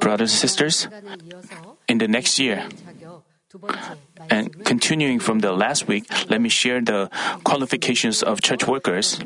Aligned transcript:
Brothers 0.00 0.32
and 0.32 0.40
sisters, 0.40 0.88
in 1.88 1.98
the 1.98 2.08
next 2.08 2.38
year, 2.38 2.66
and 4.30 4.64
continuing 4.64 5.18
from 5.20 5.40
the 5.40 5.52
last 5.52 5.86
week, 5.86 6.06
let 6.30 6.40
me 6.40 6.48
share 6.48 6.80
the 6.80 7.10
qualifications 7.44 8.22
of 8.22 8.40
church 8.40 8.66
workers. 8.66 9.20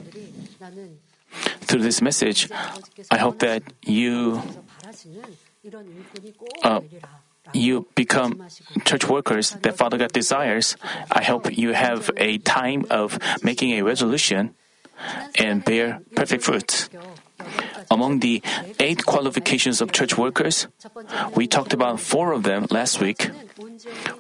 Through 1.60 1.82
this 1.82 2.02
message, 2.02 2.50
I 3.10 3.18
hope 3.18 3.38
that 3.40 3.62
you 3.84 4.42
uh, 6.62 6.80
you 7.52 7.86
become 7.94 8.42
church 8.84 9.08
workers 9.08 9.50
that 9.62 9.76
Father 9.76 9.98
God 9.98 10.12
desires. 10.12 10.76
I 11.10 11.22
hope 11.22 11.56
you 11.56 11.72
have 11.72 12.10
a 12.16 12.38
time 12.38 12.86
of 12.90 13.18
making 13.42 13.72
a 13.78 13.82
resolution 13.82 14.54
and 15.36 15.64
bear 15.64 16.00
perfect 16.14 16.42
fruits. 16.42 16.88
Among 17.90 18.20
the 18.20 18.42
eight 18.80 19.06
qualifications 19.06 19.80
of 19.80 19.92
church 19.92 20.18
workers, 20.18 20.66
we 21.34 21.46
talked 21.46 21.72
about 21.72 22.00
four 22.00 22.32
of 22.32 22.42
them 22.42 22.66
last 22.70 23.00
week. 23.00 23.30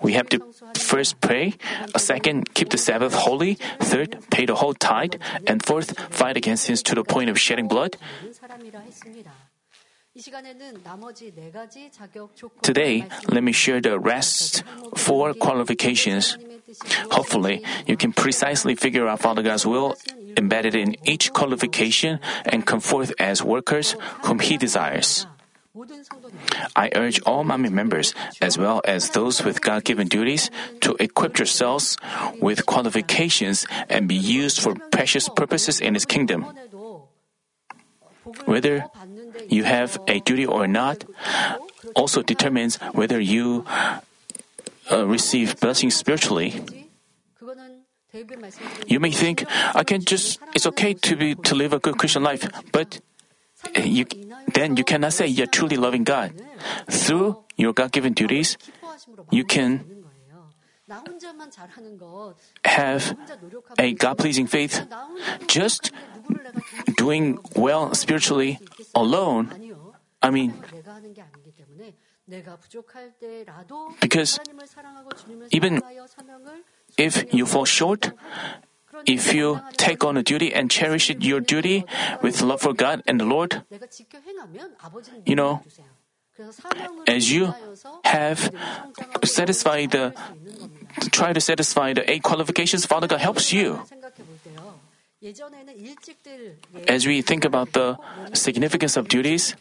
We 0.02 0.12
have 0.14 0.28
to 0.30 0.40
first 0.76 1.20
pray, 1.20 1.54
a 1.94 1.98
second, 1.98 2.54
keep 2.54 2.70
the 2.70 2.78
Sabbath 2.78 3.14
holy, 3.14 3.54
third, 3.80 4.18
pay 4.30 4.46
the 4.46 4.54
whole 4.54 4.74
tithe, 4.74 5.14
and 5.46 5.64
fourth, 5.64 5.98
fight 6.14 6.36
against 6.36 6.64
sins 6.64 6.82
to 6.84 6.94
the 6.94 7.04
point 7.04 7.30
of 7.30 7.40
shedding 7.40 7.68
blood. 7.68 7.96
Today, 12.62 13.06
let 13.28 13.42
me 13.44 13.52
share 13.52 13.80
the 13.80 13.98
rest 13.98 14.62
four 14.96 15.34
qualifications. 15.34 16.38
Hopefully, 17.12 17.62
you 17.86 17.96
can 17.96 18.12
precisely 18.12 18.74
figure 18.74 19.06
out 19.08 19.20
Father 19.20 19.42
God's 19.42 19.66
will 19.66 19.94
embedded 20.36 20.74
in 20.74 20.96
each 21.04 21.32
qualification 21.32 22.18
and 22.44 22.66
come 22.66 22.80
forth 22.80 23.12
as 23.18 23.42
workers 23.42 23.94
whom 24.24 24.40
He 24.40 24.56
desires. 24.56 25.26
I 26.74 26.90
urge 26.94 27.20
all 27.28 27.44
my 27.44 27.58
members, 27.58 28.14
as 28.40 28.56
well 28.56 28.80
as 28.84 29.10
those 29.10 29.44
with 29.44 29.60
God 29.60 29.84
given 29.84 30.08
duties, 30.08 30.50
to 30.80 30.96
equip 30.98 31.36
yourselves 31.36 31.98
with 32.40 32.64
qualifications 32.64 33.66
and 33.90 34.08
be 34.08 34.16
used 34.16 34.60
for 34.60 34.74
precious 34.90 35.28
purposes 35.28 35.80
in 35.80 35.92
His 35.92 36.06
kingdom. 36.06 36.46
Whether 38.46 38.86
you 39.48 39.64
have 39.64 39.98
a 40.06 40.20
duty 40.20 40.46
or 40.46 40.66
not 40.66 41.04
also 41.94 42.22
determines 42.22 42.76
whether 42.92 43.20
you 43.20 43.64
uh, 44.90 45.06
receive 45.06 45.58
blessings 45.60 45.94
spiritually. 45.94 46.62
You 48.86 49.00
may 49.00 49.10
think, 49.10 49.44
I 49.74 49.84
can 49.84 50.02
just, 50.02 50.40
it's 50.54 50.66
okay 50.66 50.94
to 50.94 51.16
be, 51.16 51.34
to 51.34 51.54
live 51.54 51.72
a 51.72 51.78
good 51.78 51.98
Christian 51.98 52.22
life, 52.22 52.48
but 52.72 53.00
you, 53.76 54.06
then 54.54 54.76
you 54.76 54.84
cannot 54.84 55.12
say 55.12 55.26
you're 55.26 55.46
truly 55.46 55.76
loving 55.76 56.04
God. 56.04 56.32
Through 56.88 57.44
your 57.56 57.72
God 57.72 57.92
given 57.92 58.14
duties, 58.14 58.56
you 59.30 59.44
can 59.44 59.84
have 62.64 63.16
a 63.78 63.92
God 63.94 64.18
pleasing 64.18 64.46
faith 64.46 64.86
just 65.46 65.90
doing 66.96 67.38
well 67.56 67.94
spiritually 67.94 68.58
alone. 68.94 69.50
I 70.22 70.30
mean, 70.30 70.54
because 74.00 74.40
even 75.50 75.82
if 76.96 77.34
you 77.34 77.46
fall 77.46 77.64
short, 77.64 78.12
if 79.06 79.34
you 79.34 79.60
take 79.76 80.04
on 80.04 80.16
a 80.16 80.22
duty 80.22 80.54
and 80.54 80.70
cherish 80.70 81.10
your 81.10 81.40
duty 81.40 81.84
with 82.22 82.42
love 82.42 82.60
for 82.60 82.72
God 82.72 83.02
and 83.06 83.20
the 83.20 83.24
Lord, 83.24 83.62
you 85.24 85.36
know, 85.36 85.62
as 87.06 87.32
you 87.32 87.54
have 88.04 88.50
satisfied 89.24 89.90
the 89.90 90.14
try 91.12 91.32
to 91.32 91.40
satisfy 91.40 91.92
the 91.92 92.08
eight 92.10 92.22
qualifications, 92.22 92.86
Father 92.86 93.06
God 93.06 93.20
helps 93.20 93.52
you. 93.52 93.80
As 96.88 97.06
we 97.06 97.22
think 97.22 97.44
about 97.44 97.72
the 97.72 97.96
significance 98.34 98.96
of 98.96 99.08
duties, 99.08 99.56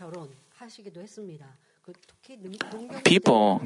people 3.03 3.62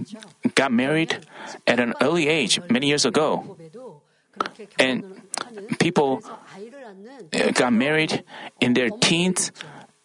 got 0.56 0.72
married 0.72 1.26
at 1.66 1.80
an 1.80 1.94
early 2.02 2.28
age 2.28 2.60
many 2.70 2.88
years 2.88 3.06
ago. 3.06 3.58
And 4.78 5.04
people 5.80 6.22
got 7.54 7.74
married 7.74 8.24
in 8.62 8.74
their 8.74 8.90
teens 8.90 9.52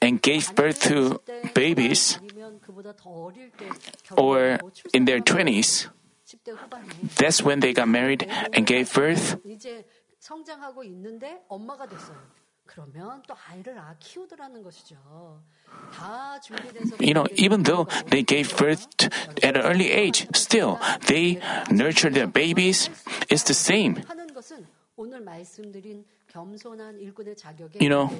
and 0.00 0.20
gave 0.20 0.54
birth 0.54 0.81
to 0.82 1.20
babies 1.54 2.19
or 4.16 4.58
in 4.92 5.04
their 5.04 5.20
20s. 5.20 5.88
That's 7.16 7.42
when 7.42 7.60
they 7.60 7.72
got 7.72 7.88
married 7.88 8.26
and 8.52 8.66
gave 8.66 8.92
birth. 8.92 9.36
You 16.98 17.14
know, 17.14 17.26
even 17.34 17.62
though 17.62 17.86
they 18.06 18.22
gave 18.22 18.56
birth 18.56 18.86
at 19.42 19.56
an 19.56 19.62
early 19.62 19.90
age, 19.90 20.26
still 20.34 20.80
they 21.06 21.40
nurture 21.70 22.10
their 22.10 22.26
babies. 22.26 22.88
It's 23.28 23.42
the 23.44 23.54
same. 23.54 24.02
You 27.80 27.88
know, 27.88 28.10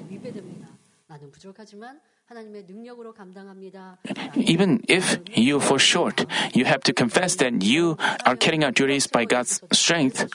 even 4.35 4.81
if 4.87 5.19
you 5.35 5.59
fall 5.59 5.77
short, 5.77 6.25
you 6.53 6.65
have 6.65 6.81
to 6.81 6.93
confess 6.93 7.35
that 7.35 7.61
you 7.61 7.97
are 8.25 8.35
carrying 8.35 8.63
out 8.63 8.73
duties 8.73 9.07
by 9.07 9.25
God's 9.25 9.61
strength. 9.71 10.27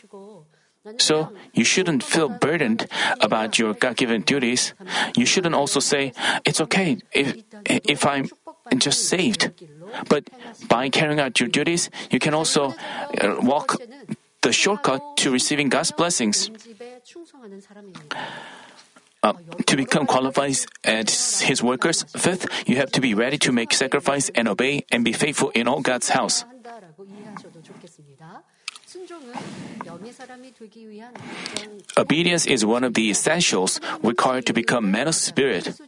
So, 0.99 1.28
you 1.53 1.65
shouldn't 1.65 2.03
feel 2.03 2.28
burdened 2.28 2.87
about 3.21 3.59
your 3.59 3.75
God 3.75 3.97
given 3.97 4.23
duties. 4.23 4.73
You 5.15 5.27
shouldn't 5.27 5.55
also 5.55 5.81
say, 5.81 6.12
It's 6.47 6.61
okay 6.62 6.99
if, 7.12 7.37
if 7.67 8.07
I'm 8.07 8.31
just 8.78 9.09
saved. 9.09 9.51
But 10.09 10.31
by 10.69 10.89
carrying 10.89 11.21
out 11.21 11.39
your 11.39 11.51
duties, 11.51 11.91
you 12.11 12.19
can 12.19 12.33
also 12.33 12.72
uh, 13.21 13.37
walk 13.43 13.77
the 14.41 14.53
shortcut 14.53 15.19
to 15.19 15.31
receiving 15.31 15.69
God's 15.69 15.93
blessings. 15.93 16.51
Uh, 19.22 19.34
to 19.66 19.76
become 19.76 20.06
qualified 20.06 20.56
as 20.82 21.42
His 21.42 21.62
workers, 21.62 22.04
fifth, 22.16 22.48
you 22.66 22.76
have 22.76 22.91
to 22.92 23.03
be 23.03 23.12
ready 23.12 23.36
to 23.36 23.53
make 23.53 23.75
sacrifice 23.75 24.31
and 24.34 24.48
obey 24.48 24.86
and 24.91 25.04
be 25.04 25.12
faithful 25.12 25.50
in 25.50 25.69
all 25.69 25.82
God's 25.82 26.08
house. 26.08 26.44
Obedience 31.97 32.47
is 32.47 32.65
one 32.65 32.84
of 32.84 32.94
the 32.94 33.10
essentials 33.10 33.81
required 34.03 34.47
to 34.47 34.53
become 34.53 34.91
men 34.91 35.09
of 35.09 35.15
spirit. 35.15 35.81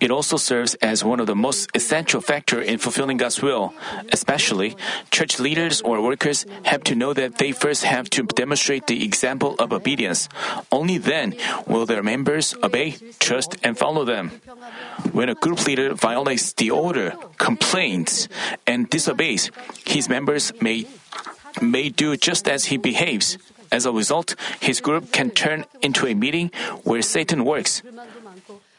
It 0.00 0.10
also 0.10 0.36
serves 0.36 0.74
as 0.76 1.04
one 1.04 1.20
of 1.20 1.26
the 1.26 1.34
most 1.34 1.70
essential 1.74 2.20
factor 2.20 2.60
in 2.60 2.78
fulfilling 2.78 3.18
God's 3.18 3.42
will. 3.42 3.74
Especially, 4.12 4.76
church 5.10 5.38
leaders 5.38 5.82
or 5.82 6.00
workers 6.00 6.46
have 6.64 6.82
to 6.84 6.94
know 6.94 7.12
that 7.12 7.38
they 7.38 7.52
first 7.52 7.84
have 7.84 8.08
to 8.10 8.22
demonstrate 8.22 8.86
the 8.86 9.04
example 9.04 9.54
of 9.58 9.72
obedience. 9.72 10.28
Only 10.72 10.98
then 10.98 11.34
will 11.66 11.86
their 11.86 12.02
members 12.02 12.54
obey, 12.62 12.96
trust, 13.18 13.56
and 13.62 13.76
follow 13.76 14.04
them. 14.04 14.30
When 15.12 15.28
a 15.28 15.34
group 15.34 15.66
leader 15.66 15.94
violates 15.94 16.52
the 16.54 16.70
order, 16.70 17.12
complains, 17.38 18.28
and 18.66 18.88
disobeys, 18.88 19.50
his 19.84 20.08
members 20.08 20.52
may 20.60 20.86
may 21.60 21.88
do 21.88 22.16
just 22.16 22.48
as 22.48 22.66
he 22.66 22.76
behaves. 22.76 23.38
As 23.72 23.86
a 23.86 23.92
result, 23.92 24.36
his 24.60 24.80
group 24.80 25.10
can 25.12 25.30
turn 25.30 25.64
into 25.82 26.06
a 26.06 26.14
meeting 26.14 26.50
where 26.84 27.02
Satan 27.02 27.44
works, 27.44 27.82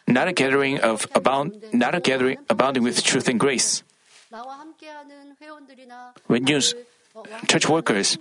not 0.08 0.28
a 0.28 0.34
gathering 0.34 0.80
of 0.80 1.08
abound, 1.16 1.62
not 1.74 1.96
a 1.96 2.00
gathering 2.00 2.38
abounding 2.50 2.84
with 2.84 3.04
truth 3.04 3.28
and 3.28 3.40
grace. 3.40 3.84
When 6.28 6.48
you, 6.48 6.62
church 7.48 7.68
workers, 7.68 8.18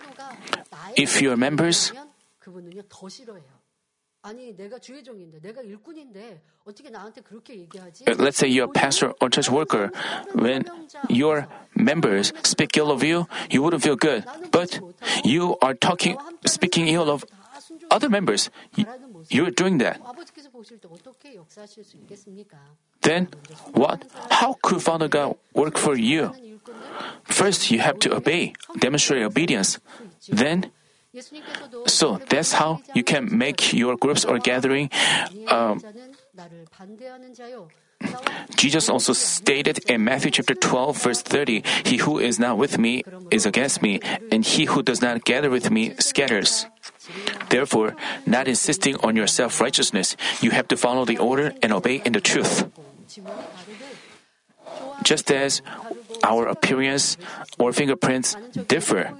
if 0.96 1.22
you 1.22 1.30
are 1.32 1.36
members, 1.36 1.92
uh, 8.06 8.14
let's 8.18 8.38
say 8.38 8.48
you're 8.48 8.64
a 8.64 8.72
pastor 8.72 9.12
or 9.20 9.28
church 9.28 9.50
worker. 9.50 9.90
When 10.32 10.64
your 11.08 11.46
members 11.76 12.32
speak 12.42 12.76
ill 12.76 12.90
of 12.90 13.02
you, 13.02 13.28
you 13.50 13.62
wouldn't 13.62 13.82
feel 13.82 13.96
good. 13.96 14.24
But 14.50 14.80
you 15.24 15.56
are 15.60 15.74
talking, 15.74 16.16
speaking 16.46 16.88
ill 16.88 17.10
of 17.10 17.24
other 17.90 18.08
members. 18.08 18.50
You're 19.28 19.50
doing 19.50 19.78
that. 19.78 20.00
Then, 23.02 23.28
what? 23.74 24.04
How 24.30 24.56
could 24.62 24.82
Father 24.82 25.08
God 25.08 25.36
work 25.52 25.76
for 25.76 25.96
you? 25.96 26.32
First, 27.24 27.70
you 27.70 27.80
have 27.80 27.98
to 28.00 28.16
obey, 28.16 28.54
demonstrate 28.80 29.22
obedience. 29.22 29.78
Then, 30.28 30.72
so 31.86 32.18
that's 32.28 32.52
how 32.52 32.82
you 32.94 33.04
can 33.04 33.36
make 33.36 33.72
your 33.72 33.96
groups 33.96 34.24
or 34.24 34.38
gathering. 34.38 34.90
Um, 35.48 35.80
Jesus 38.56 38.88
also 38.88 39.12
stated 39.12 39.78
in 39.88 40.04
Matthew 40.04 40.30
chapter 40.30 40.54
12, 40.54 41.02
verse 41.02 41.22
30, 41.22 41.62
He 41.84 41.96
who 41.98 42.18
is 42.18 42.38
not 42.38 42.58
with 42.58 42.78
me 42.78 43.04
is 43.30 43.46
against 43.46 43.82
me, 43.82 44.00
and 44.30 44.44
he 44.44 44.64
who 44.66 44.82
does 44.82 45.00
not 45.00 45.24
gather 45.24 45.50
with 45.50 45.70
me 45.70 45.94
scatters. 45.98 46.66
Therefore, 47.50 47.96
not 48.26 48.48
insisting 48.48 48.96
on 48.96 49.16
your 49.16 49.26
self 49.26 49.60
righteousness, 49.60 50.16
you 50.40 50.50
have 50.50 50.68
to 50.68 50.76
follow 50.76 51.04
the 51.04 51.18
order 51.18 51.54
and 51.62 51.72
obey 51.72 52.02
in 52.04 52.12
the 52.12 52.20
truth. 52.20 52.66
Just 55.03 55.31
as 55.31 55.61
our 56.23 56.47
appearance 56.47 57.17
or 57.57 57.71
fingerprints 57.73 58.35
differ, 58.67 59.13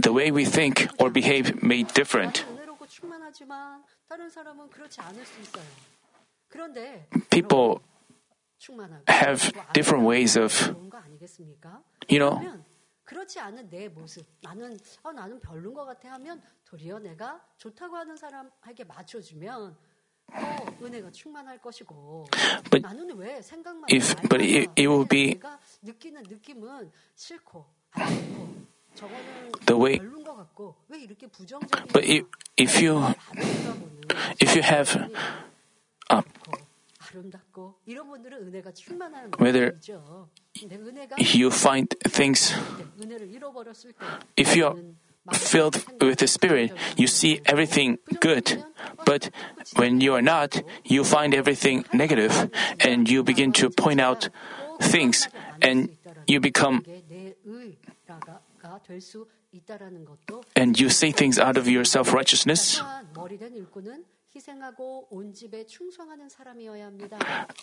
the 0.00 0.12
way 0.12 0.30
we 0.30 0.44
think 0.44 0.88
or 0.98 1.10
behave 1.10 1.62
may 1.62 1.82
different. 1.82 2.44
People 7.30 7.82
have 9.08 9.52
different 9.72 10.04
ways 10.04 10.36
of, 10.36 10.74
you 12.08 12.18
know, 12.18 12.40
그렇지 13.10 13.40
않은 13.40 13.68
내 13.68 13.88
모습, 13.88 14.24
나는 14.40 14.78
어, 15.02 15.10
나는 15.10 15.40
별론 15.40 15.74
것 15.74 15.84
같아 15.84 16.12
하면 16.12 16.40
도리어 16.64 17.00
내가 17.00 17.44
좋다고 17.56 17.96
하는 17.96 18.14
사람에게 18.16 18.84
맞춰주면 18.84 19.76
but 22.69 22.83
if 23.87 24.15
but 24.29 24.41
it, 24.41 24.69
it 24.75 24.87
will 24.87 25.05
be 25.05 25.39
the 29.65 29.77
way. 29.77 29.99
But 31.93 32.03
if, 32.03 32.25
if 32.57 32.81
you 32.81 33.03
if 34.39 34.55
you 34.55 34.61
have 34.63 35.09
uh, 36.09 36.21
whether 39.37 39.75
you 41.17 41.51
find 41.51 41.87
things 42.09 42.53
if 44.35 44.55
you 44.55 44.67
are 44.67 44.75
filled 45.33 45.83
with 46.01 46.19
the 46.19 46.27
Spirit, 46.27 46.71
you 46.97 47.07
see 47.07 47.41
everything 47.45 47.97
good. 48.19 48.63
But 49.05 49.29
when 49.75 50.01
you 50.01 50.13
are 50.13 50.21
not, 50.21 50.61
you 50.83 51.03
find 51.03 51.33
everything 51.33 51.85
negative 51.93 52.49
and 52.79 53.09
you 53.09 53.23
begin 53.23 53.51
to 53.53 53.69
point 53.69 54.01
out 54.01 54.29
things 54.79 55.27
and 55.61 55.89
you 56.27 56.39
become 56.39 56.83
and 60.55 60.79
you 60.79 60.89
say 60.89 61.11
things 61.11 61.39
out 61.39 61.57
of 61.57 61.67
your 61.67 61.85
self 61.85 62.13
righteousness. 62.13 62.81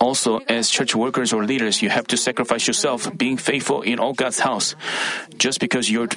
Also, 0.01 0.39
as 0.49 0.71
church 0.71 0.95
workers 0.95 1.33
or 1.33 1.45
leaders, 1.45 1.83
you 1.83 1.91
have 1.91 2.07
to 2.09 2.17
sacrifice 2.17 2.67
yourself, 2.67 3.11
being 3.17 3.37
faithful 3.37 3.83
in 3.83 3.99
all 3.99 4.15
God's 4.15 4.41
house. 4.41 4.75
Just 5.37 5.61
because 5.61 5.91
you're, 5.91 6.09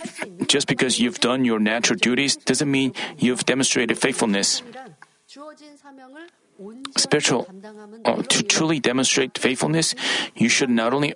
just 0.47 0.67
because 0.67 0.99
you've 0.99 1.19
done 1.19 1.45
your 1.45 1.59
natural 1.59 1.97
duties 1.99 2.37
doesn't 2.37 2.69
mean 2.69 2.93
you've 3.17 3.45
demonstrated 3.45 3.97
faithfulness. 3.97 4.61
Spiritual, 6.97 7.47
uh, 8.05 8.21
to 8.23 8.43
truly 8.43 8.79
demonstrate 8.79 9.37
faithfulness, 9.37 9.93
you 10.35 10.47
should 10.47 10.69
not 10.69 10.93
only 10.93 11.13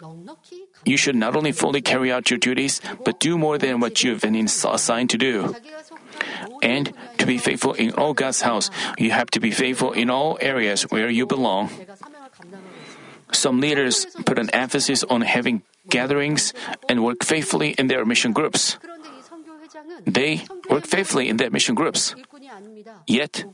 you 0.85 0.97
should 0.97 1.15
not 1.15 1.35
only 1.35 1.51
fully 1.51 1.81
carry 1.81 2.11
out 2.11 2.29
your 2.29 2.39
duties, 2.39 2.81
but 3.05 3.19
do 3.19 3.37
more 3.37 3.57
than 3.57 3.79
what 3.79 4.03
you've 4.03 4.21
been 4.21 4.35
assigned 4.35 5.09
to 5.11 5.17
do. 5.17 5.55
And 6.61 6.93
to 7.17 7.25
be 7.25 7.37
faithful 7.37 7.73
in 7.73 7.91
all 7.93 8.13
God's 8.13 8.41
house, 8.41 8.69
you 8.97 9.11
have 9.11 9.29
to 9.31 9.39
be 9.39 9.51
faithful 9.51 9.91
in 9.91 10.09
all 10.09 10.37
areas 10.41 10.83
where 10.89 11.09
you 11.09 11.25
belong. 11.25 11.69
Some 13.31 13.59
leaders 13.59 14.07
put 14.25 14.39
an 14.39 14.49
emphasis 14.51 15.03
on 15.03 15.21
having 15.21 15.61
gatherings 15.89 16.53
and 16.87 17.03
work 17.03 17.23
faithfully 17.23 17.71
in 17.77 17.87
their 17.87 18.05
mission 18.05 18.33
groups. 18.33 18.77
They 20.05 20.41
work 20.69 20.85
faithfully 20.85 21.29
in 21.29 21.37
their 21.37 21.49
mission 21.49 21.75
groups. 21.75 22.15
Yet, 23.07 23.45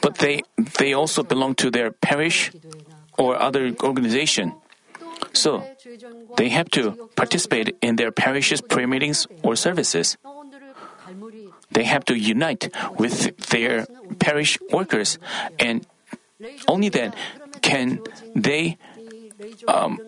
but 0.00 0.14
they, 0.18 0.42
they 0.78 0.92
also 0.92 1.22
belong 1.22 1.54
to 1.56 1.70
their 1.70 1.90
parish 1.90 2.50
or 3.18 3.36
other 3.40 3.74
organization. 3.82 4.54
So, 5.32 5.62
They 6.36 6.48
have 6.50 6.70
to 6.70 7.10
participate 7.16 7.76
in 7.82 7.96
their 7.96 8.10
parish's 8.10 8.60
prayer 8.60 8.86
meetings 8.86 9.26
or 9.42 9.56
services. 9.56 10.16
They 11.70 11.84
have 11.84 12.04
to 12.06 12.14
unite 12.14 12.70
with 12.98 13.36
their 13.50 13.86
parish 14.18 14.58
workers, 14.70 15.18
and 15.58 15.86
only 16.68 16.88
then 16.88 17.14
can 17.62 18.00
they 18.34 18.78
um, 19.68 19.98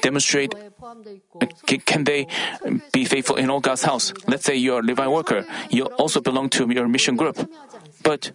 demonstrate 0.00 0.54
uh, 0.54 1.46
can 1.86 2.04
they 2.04 2.26
um, 2.64 2.82
be 2.92 3.04
faithful 3.04 3.36
in 3.36 3.50
all 3.50 3.60
God's 3.60 3.82
house? 3.82 4.12
Let's 4.26 4.44
say 4.44 4.56
you're 4.56 4.80
a 4.80 4.82
Levite 4.82 5.10
worker, 5.10 5.44
you 5.70 5.84
also 5.84 6.20
belong 6.20 6.48
to 6.50 6.70
your 6.70 6.88
mission 6.88 7.16
group. 7.16 7.38
But 8.02 8.32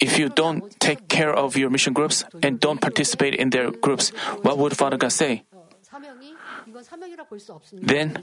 if 0.00 0.18
you 0.18 0.28
don't 0.28 0.78
take 0.80 1.08
care 1.08 1.32
of 1.32 1.56
your 1.56 1.70
mission 1.70 1.92
groups 1.92 2.24
and 2.42 2.60
don't 2.60 2.80
participate 2.80 3.34
in 3.34 3.50
their 3.50 3.70
groups, 3.70 4.10
what 4.42 4.58
would 4.58 4.76
Father 4.76 4.96
God 4.96 5.12
say? 5.12 5.44
Then, 7.72 8.18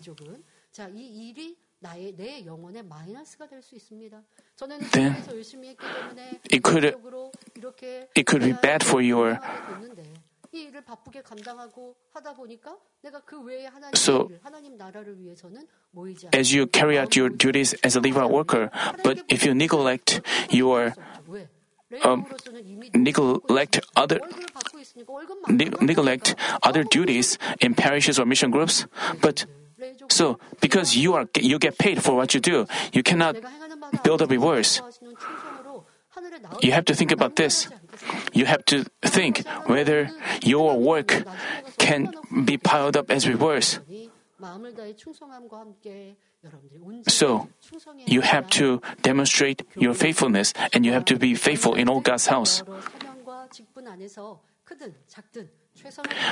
then 4.91 5.15
it 6.49 6.63
could, 6.63 6.95
it 8.15 8.25
could 8.25 8.41
be 8.41 8.53
bad 8.53 8.83
for 8.83 9.01
your 9.01 9.39
so, 13.95 14.29
as 16.31 16.53
you 16.53 16.67
carry 16.67 16.97
out 16.99 17.15
your 17.15 17.29
duties 17.29 17.73
as 17.83 17.95
a 17.95 18.01
Levite 18.01 18.29
worker, 18.29 18.69
but 19.03 19.23
if 19.29 19.45
you 19.45 19.53
neglect 19.55 20.21
your 20.49 20.93
um, 22.03 22.25
neglect 22.93 23.79
other 23.95 24.19
neglect 25.47 26.35
other 26.63 26.83
duties 26.83 27.37
in 27.61 27.73
parishes 27.73 28.19
or 28.19 28.25
mission 28.25 28.51
groups, 28.51 28.85
but 29.21 29.45
so 30.09 30.39
because 30.61 30.95
you 30.95 31.13
are 31.13 31.25
you 31.37 31.59
get 31.59 31.77
paid 31.77 32.01
for 32.01 32.15
what 32.15 32.33
you 32.33 32.39
do, 32.39 32.65
you 32.93 33.03
cannot 33.03 33.35
build 34.03 34.21
up 34.21 34.29
rewards. 34.29 34.81
You 36.61 36.71
have 36.71 36.85
to 36.85 36.95
think 36.95 37.11
about 37.11 37.35
this. 37.35 37.67
You 38.33 38.45
have 38.45 38.65
to 38.65 38.85
think 39.01 39.45
whether 39.65 40.09
your 40.41 40.77
work 40.79 41.23
can 41.77 42.13
be 42.45 42.57
piled 42.57 42.97
up 42.97 43.11
as 43.11 43.27
rewards. 43.27 43.79
So, 47.07 47.47
You 48.05 48.21
have 48.21 48.49
to 48.59 48.81
demonstrate 49.01 49.63
your 49.75 49.93
faithfulness 49.93 50.53
and 50.73 50.85
you 50.85 50.91
have 50.91 51.05
to 51.05 51.15
be 51.15 51.35
faithful 51.35 51.75
in 51.75 51.87
all 51.87 52.01
God's 52.01 52.27
house. 52.27 52.63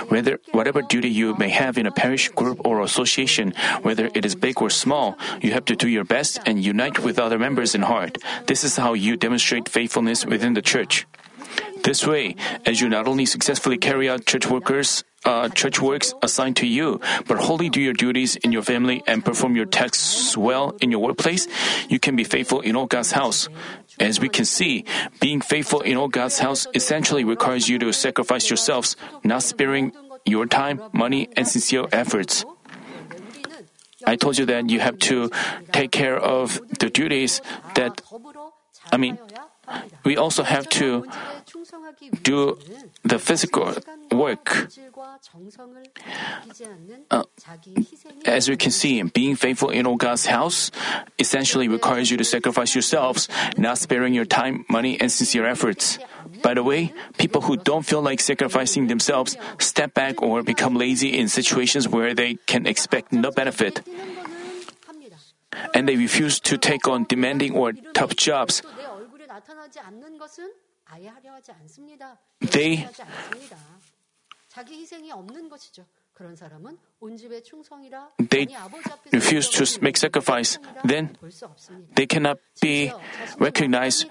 Whether 0.10 0.39
whatever 0.51 0.82
duty 0.82 1.10
you 1.10 1.36
may 1.36 1.50
have 1.50 1.77
in 1.77 1.86
a 1.88 1.91
parish 1.91 2.30
group 2.30 2.62
or 2.63 2.82
association, 2.82 3.53
whether 3.82 4.10
it 4.13 4.25
is 4.25 4.36
big 4.36 4.62
or 4.62 4.70
small, 4.70 5.18
you 5.41 5.51
have 5.53 5.65
to 5.65 5.75
do 5.75 5.88
your 5.88 6.03
best 6.03 6.39
and 6.46 6.63
unite 6.63 7.00
with 7.00 7.18
other 7.18 7.39
members 7.39 7.74
in 7.74 7.82
heart. 7.82 8.18
This 8.46 8.63
is 8.63 8.77
how 8.77 8.94
you 8.94 9.18
demonstrate 9.18 9.68
faithfulness 9.68 10.25
within 10.25 10.53
the 10.53 10.62
church. 10.62 11.08
This 11.84 12.05
way, 12.05 12.36
as 12.65 12.79
you 12.79 12.89
not 12.89 13.08
only 13.08 13.25
successfully 13.25 13.77
carry 13.77 14.10
out 14.10 14.25
church 14.25 14.48
workers, 14.48 15.03
uh, 15.25 15.50
church 15.50 15.81
works 15.81 16.13
assigned 16.22 16.55
to 16.58 16.67
you, 16.67 17.00
but 17.27 17.38
wholly 17.38 17.70
do 17.70 17.81
your 17.81 17.93
duties 17.93 18.36
in 18.38 18.51
your 18.51 18.62
family 18.62 19.03
and 19.08 19.25
perform 19.25 19.55
your 19.55 19.65
tasks 19.65 20.38
well 20.38 20.75
in 20.81 20.91
your 20.91 21.01
workplace, 21.01 21.48
you 21.89 22.00
can 22.00 22.15
be 22.15 22.24
faithful 22.24 22.62
in 22.62 22.75
all 22.75 22.86
God's 22.86 23.12
house. 23.12 23.50
As 24.00 24.20
we 24.20 24.29
can 24.29 24.46
see, 24.46 24.86
being 25.20 25.41
faithful 25.41 25.81
in 25.81 25.98
all 25.98 26.08
God's 26.08 26.39
house 26.39 26.67
essentially 26.74 27.24
requires 27.24 27.70
you 27.70 27.77
to 27.79 27.91
sacrifice 27.93 28.50
yourselves, 28.50 28.96
not 29.24 29.43
sparing 29.43 29.91
your 30.25 30.46
time, 30.46 30.81
money, 30.93 31.29
and 31.36 31.48
sincere 31.48 31.86
efforts. 31.91 32.46
I 34.05 34.15
told 34.15 34.38
you 34.38 34.46
that 34.48 34.70
you 34.70 34.79
have 34.79 34.98
to 35.12 35.29
take 35.72 35.91
care 35.91 36.17
of 36.17 36.60
the 36.79 36.89
duties 36.89 37.41
that 37.75 38.01
I 38.91 38.98
mean, 38.98 39.17
we 40.04 40.18
also 40.18 40.44
have 40.44 40.68
to 40.70 41.06
do 42.24 42.58
the 43.04 43.20
physical 43.20 43.74
work. 44.12 44.68
Uh, 47.10 47.24
As 48.25 48.50
we 48.50 48.58
can 48.58 48.72
see, 48.72 49.01
being 49.04 49.36
faithful 49.36 49.70
in 49.70 49.86
all 49.86 49.96
God's 49.96 50.25
house 50.25 50.72
essentially 51.20 51.68
requires 51.68 52.12
you 52.12 52.18
to 52.18 52.24
sacrifice 52.24 52.75
yourselves, 52.75 53.28
not 53.58 53.78
sparing 53.78 54.13
your 54.13 54.25
time, 54.25 54.66
money, 54.70 55.00
and 55.00 55.12
sincere 55.12 55.46
efforts. 55.46 56.00
By 56.42 56.54
the 56.54 56.63
way, 56.63 56.94
people 57.18 57.42
who 57.42 57.58
don't 57.58 57.86
feel 57.86 58.01
like 58.01 58.20
sacrificing 58.20 58.88
themselves 58.88 59.38
step 59.60 59.94
back 59.94 60.22
or 60.22 60.44
become 60.44 60.75
lazy 60.75 61.18
in 61.18 61.28
situations 61.28 61.88
where 61.88 62.13
they 62.13 62.36
can 62.48 62.66
expect 62.66 63.12
no 63.12 63.32
benefit. 63.32 63.82
and 65.74 65.88
they 65.88 65.96
refuse 65.96 66.40
to 66.40 66.58
take 66.58 66.88
on 66.88 67.06
demanding 67.08 67.54
or 67.56 67.74
tough 67.94 68.16
jobs. 68.16 68.62
They 72.39 72.88
they 78.29 78.48
refuse 79.12 79.50
to 79.50 79.81
make 79.81 79.98
sacrifice, 79.98 80.60
then 80.84 81.17
they 81.96 82.05
cannot 82.05 82.39
be 82.62 82.91
recognized 83.39 84.08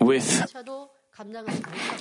with 0.00 0.46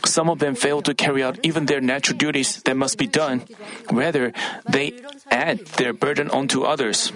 some 0.06 0.30
of 0.30 0.40
them 0.40 0.56
fail 0.56 0.82
to 0.82 0.94
carry 0.94 1.24
out 1.24 1.40
even 1.44 1.66
their 1.66 1.82
natural 1.82 2.18
duties 2.18 2.62
that 2.64 2.76
must 2.76 2.98
be 2.98 3.08
done. 3.08 3.44
Rather, 3.92 4.34
they 4.70 4.94
add 5.30 5.66
their 5.78 5.94
burden 5.94 6.30
onto 6.30 6.64
others. 6.64 7.12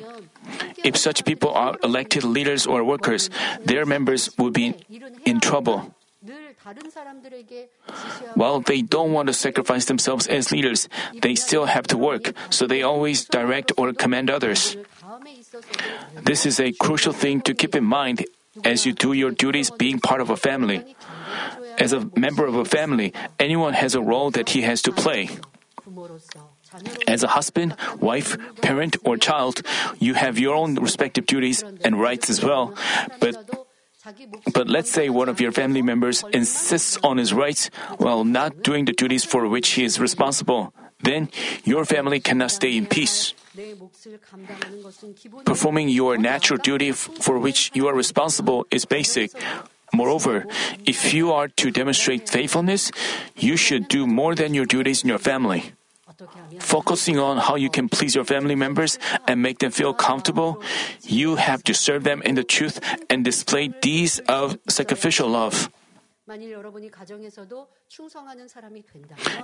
If 0.84 0.98
such 0.98 1.26
people 1.26 1.50
are 1.52 1.78
elected 1.84 2.24
leaders 2.24 2.68
or 2.68 2.84
workers, 2.84 3.30
their 3.64 3.86
members 3.86 4.30
will 4.38 4.52
be 4.52 4.76
in 5.26 5.40
trouble. 5.40 5.96
While 8.36 8.62
they 8.62 8.82
don't 8.82 9.12
want 9.12 9.28
to 9.28 9.34
sacrifice 9.34 9.86
themselves 9.86 10.28
as 10.28 10.52
leaders, 10.52 10.88
they 11.22 11.36
still 11.36 11.66
have 11.66 11.88
to 11.88 11.98
work, 11.98 12.32
so 12.50 12.66
they 12.68 12.82
always 12.82 13.26
direct 13.26 13.72
or 13.78 13.92
command 13.92 14.30
others. 14.30 14.78
This 16.24 16.46
is 16.46 16.60
a 16.60 16.72
crucial 16.72 17.12
thing 17.12 17.42
to 17.42 17.54
keep 17.54 17.76
in 17.76 17.84
mind 17.84 18.26
as 18.64 18.86
you 18.86 18.94
do 18.94 19.12
your 19.12 19.32
duties 19.32 19.72
being 19.72 20.00
part 20.00 20.22
of 20.22 20.30
a 20.30 20.38
family 20.38 20.96
as 21.78 21.94
a 21.94 22.10
member 22.16 22.46
of 22.46 22.56
a 22.56 22.66
family, 22.66 23.14
anyone 23.40 23.74
has 23.74 23.96
a 23.96 24.02
role 24.02 24.32
that 24.32 24.50
he 24.50 24.62
has 24.62 24.82
to 24.84 24.92
play. 24.92 25.30
As 27.08 27.24
a 27.24 27.28
husband, 27.28 27.76
wife, 28.00 28.38
parent, 28.62 28.98
or 29.04 29.18
child, 29.18 29.62
you 30.00 30.16
have 30.16 30.40
your 30.40 30.56
own 30.56 30.76
respective 30.76 31.26
duties 31.26 31.64
and 31.84 32.00
rights 32.02 32.30
as 32.30 32.44
well. 32.44 32.74
But 33.20 33.38
but 34.54 34.68
let's 34.68 34.92
say 34.92 35.10
one 35.10 35.30
of 35.30 35.40
your 35.40 35.54
family 35.54 35.82
members 35.82 36.26
insists 36.34 36.98
on 37.04 37.18
his 37.18 37.34
rights 37.34 37.70
while 37.98 38.26
not 38.26 38.62
doing 38.62 38.84
the 38.84 38.92
duties 38.92 39.24
for 39.24 39.48
which 39.48 39.80
he 39.80 39.86
is 39.86 40.00
responsible. 40.00 40.74
Then 41.04 41.30
your 41.64 41.86
family 41.86 42.20
cannot 42.20 42.52
stay 42.52 42.76
in 42.76 42.86
peace. 42.86 43.34
Performing 45.46 45.90
your 45.90 46.18
natural 46.18 46.60
duty 46.60 46.92
for 46.92 47.40
which 47.40 47.72
you 47.74 47.88
are 47.88 47.96
responsible 47.96 48.66
is 48.72 48.84
basic, 48.86 49.32
Moreover, 49.94 50.46
if 50.86 51.14
you 51.14 51.32
are 51.32 51.48
to 51.48 51.70
demonstrate 51.72 52.28
faithfulness, 52.28 52.92
you 53.38 53.56
should 53.56 53.88
do 53.88 54.08
more 54.08 54.36
than 54.36 54.54
your 54.54 54.66
duties 54.66 55.04
in 55.04 55.10
your 55.10 55.20
family. 55.20 55.74
Focusing 56.60 57.20
on 57.20 57.38
how 57.38 57.56
you 57.56 57.70
can 57.70 57.90
please 57.90 58.16
your 58.16 58.24
family 58.26 58.56
members 58.56 58.98
and 59.28 59.42
make 59.42 59.60
them 59.60 59.72
feel 59.72 59.94
comfortable, 59.94 60.62
you 61.02 61.36
have 61.36 61.64
to 61.64 61.74
serve 61.74 62.04
them 62.04 62.22
in 62.24 62.36
the 62.36 62.44
truth 62.44 62.80
and 63.10 63.24
display 63.26 63.68
deeds 63.68 64.20
of 64.28 64.58
sacrificial 64.68 65.30
love. 65.30 65.70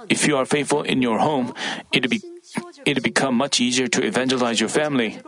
If 0.10 0.28
you 0.28 0.38
are 0.38 0.46
faithful 0.46 0.82
in 0.84 1.02
your 1.02 1.20
home, 1.20 1.54
it 1.92 2.10
be, 2.10 2.22
it'll 2.86 3.04
become 3.04 3.36
much 3.36 3.60
easier 3.60 3.88
to 3.88 4.06
evangelize 4.06 4.60
your 4.60 4.70
family. 4.70 5.20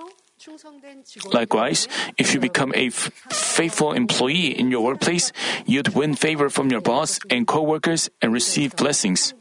Likewise, 1.31 1.87
if 2.17 2.33
you 2.33 2.39
become 2.39 2.73
a 2.75 2.87
f- 2.87 3.11
faithful 3.29 3.93
employee 3.93 4.57
in 4.57 4.71
your 4.71 4.83
workplace, 4.83 5.31
you'd 5.65 5.93
win 5.93 6.15
favor 6.15 6.49
from 6.49 6.69
your 6.71 6.81
boss 6.81 7.19
and 7.29 7.47
coworkers 7.47 8.09
and 8.21 8.33
receive 8.33 8.75
blessings. 8.75 9.33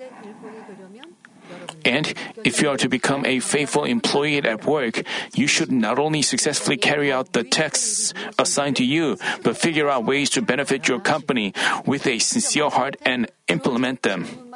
And 1.85 2.12
if 2.45 2.61
you 2.61 2.69
are 2.69 2.76
to 2.76 2.88
become 2.88 3.25
a 3.25 3.40
faithful 3.40 3.85
employee 3.85 4.38
at 4.38 4.64
work, 4.66 5.02
you 5.35 5.47
should 5.47 5.73
not 5.73 5.99
only 5.99 6.23
successfully 6.23 6.76
carry 6.76 7.12
out 7.12 7.33
the 7.33 7.45
tasks 7.45 8.12
assigned 8.38 8.76
to 8.76 8.85
you, 8.85 9.16
but 9.42 9.57
figure 9.57 9.88
out 9.88 10.04
ways 10.04 10.30
to 10.30 10.42
benefit 10.42 10.88
your 10.88 11.00
company 11.00 11.54
with 11.87 12.07
a 12.07 12.19
sincere 12.19 12.69
heart 12.69 12.97
and 13.02 13.30
implement 13.49 14.02
them. 14.02 14.50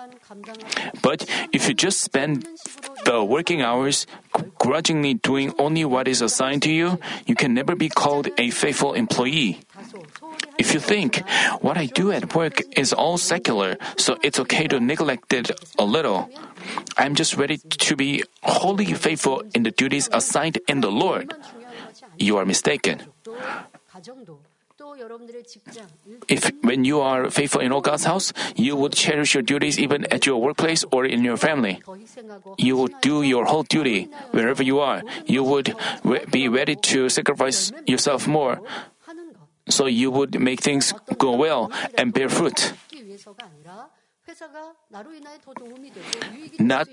But 1.02 1.28
if 1.52 1.68
you 1.68 1.74
just 1.74 2.00
spend 2.00 2.46
the 3.04 3.22
working 3.22 3.62
hours 3.62 4.06
grudgingly 4.58 5.14
doing 5.14 5.52
only 5.58 5.84
what 5.84 6.08
is 6.08 6.22
assigned 6.22 6.62
to 6.62 6.72
you, 6.72 6.98
you 7.26 7.34
can 7.34 7.54
never 7.54 7.74
be 7.76 7.88
called 7.88 8.28
a 8.38 8.50
faithful 8.50 8.94
employee. 8.94 9.60
If 10.58 10.72
you 10.72 10.80
think, 10.80 11.22
what 11.60 11.76
I 11.76 11.86
do 11.86 12.12
at 12.12 12.34
work 12.34 12.62
is 12.76 12.92
all 12.92 13.18
secular, 13.18 13.76
so 13.96 14.16
it's 14.22 14.38
okay 14.40 14.66
to 14.68 14.80
neglect 14.80 15.32
it 15.32 15.50
a 15.78 15.84
little, 15.84 16.30
I'm 16.96 17.14
just 17.14 17.36
ready 17.36 17.58
to 17.58 17.96
be 17.96 18.24
wholly 18.42 18.86
faithful 18.94 19.42
in 19.54 19.62
the 19.62 19.70
duties 19.70 20.08
assigned 20.12 20.58
in 20.68 20.80
the 20.80 20.90
Lord, 20.90 21.34
you 22.18 22.36
are 22.38 22.46
mistaken. 22.46 23.02
If 26.28 26.50
when 26.62 26.84
you 26.84 27.00
are 27.00 27.30
faithful 27.30 27.60
in 27.60 27.72
all 27.72 27.80
God's 27.80 28.04
house, 28.04 28.32
you 28.56 28.76
would 28.76 28.92
cherish 28.92 29.34
your 29.34 29.42
duties 29.42 29.78
even 29.78 30.04
at 30.12 30.26
your 30.26 30.40
workplace 30.40 30.84
or 30.92 31.04
in 31.06 31.24
your 31.24 31.36
family. 31.36 31.80
You 32.58 32.76
would 32.76 33.00
do 33.00 33.22
your 33.22 33.44
whole 33.44 33.64
duty 33.64 34.08
wherever 34.32 34.62
you 34.62 34.80
are. 34.80 35.02
You 35.26 35.42
would 35.44 35.74
be 36.30 36.48
ready 36.48 36.76
to 36.94 37.08
sacrifice 37.08 37.72
yourself 37.86 38.26
more, 38.26 38.60
so 39.68 39.86
you 39.86 40.10
would 40.10 40.40
make 40.40 40.60
things 40.60 40.92
go 41.18 41.32
well 41.36 41.72
and 41.96 42.12
bear 42.12 42.28
fruit. 42.28 42.72
Not 46.58 46.88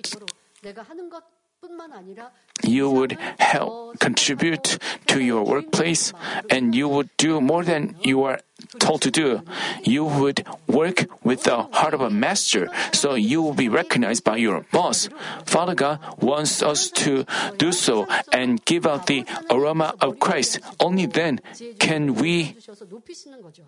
you 2.63 2.89
would 2.89 3.17
help 3.39 3.99
contribute 3.99 4.77
to 5.07 5.21
your 5.21 5.43
workplace 5.43 6.13
and 6.49 6.73
you 6.75 6.87
would 6.87 7.09
do 7.17 7.41
more 7.41 7.63
than 7.63 7.95
you 8.01 8.23
are 8.23 8.39
told 8.79 9.01
to 9.03 9.11
do. 9.11 9.41
You 9.83 10.05
would 10.05 10.45
work 10.67 11.05
with 11.23 11.43
the 11.43 11.63
heart 11.71 11.93
of 11.93 12.01
a 12.01 12.09
master, 12.09 12.69
so 12.91 13.15
you 13.15 13.41
will 13.41 13.53
be 13.53 13.69
recognized 13.69 14.23
by 14.23 14.37
your 14.37 14.65
boss. 14.71 15.09
Father 15.45 15.75
God 15.75 15.99
wants 16.21 16.61
us 16.61 16.89
to 17.03 17.25
do 17.57 17.71
so 17.71 18.07
and 18.31 18.63
give 18.65 18.85
out 18.85 19.07
the 19.07 19.25
aroma 19.49 19.95
of 20.01 20.19
Christ. 20.19 20.59
Only 20.79 21.05
then 21.05 21.39
can 21.79 22.15
we 22.15 22.55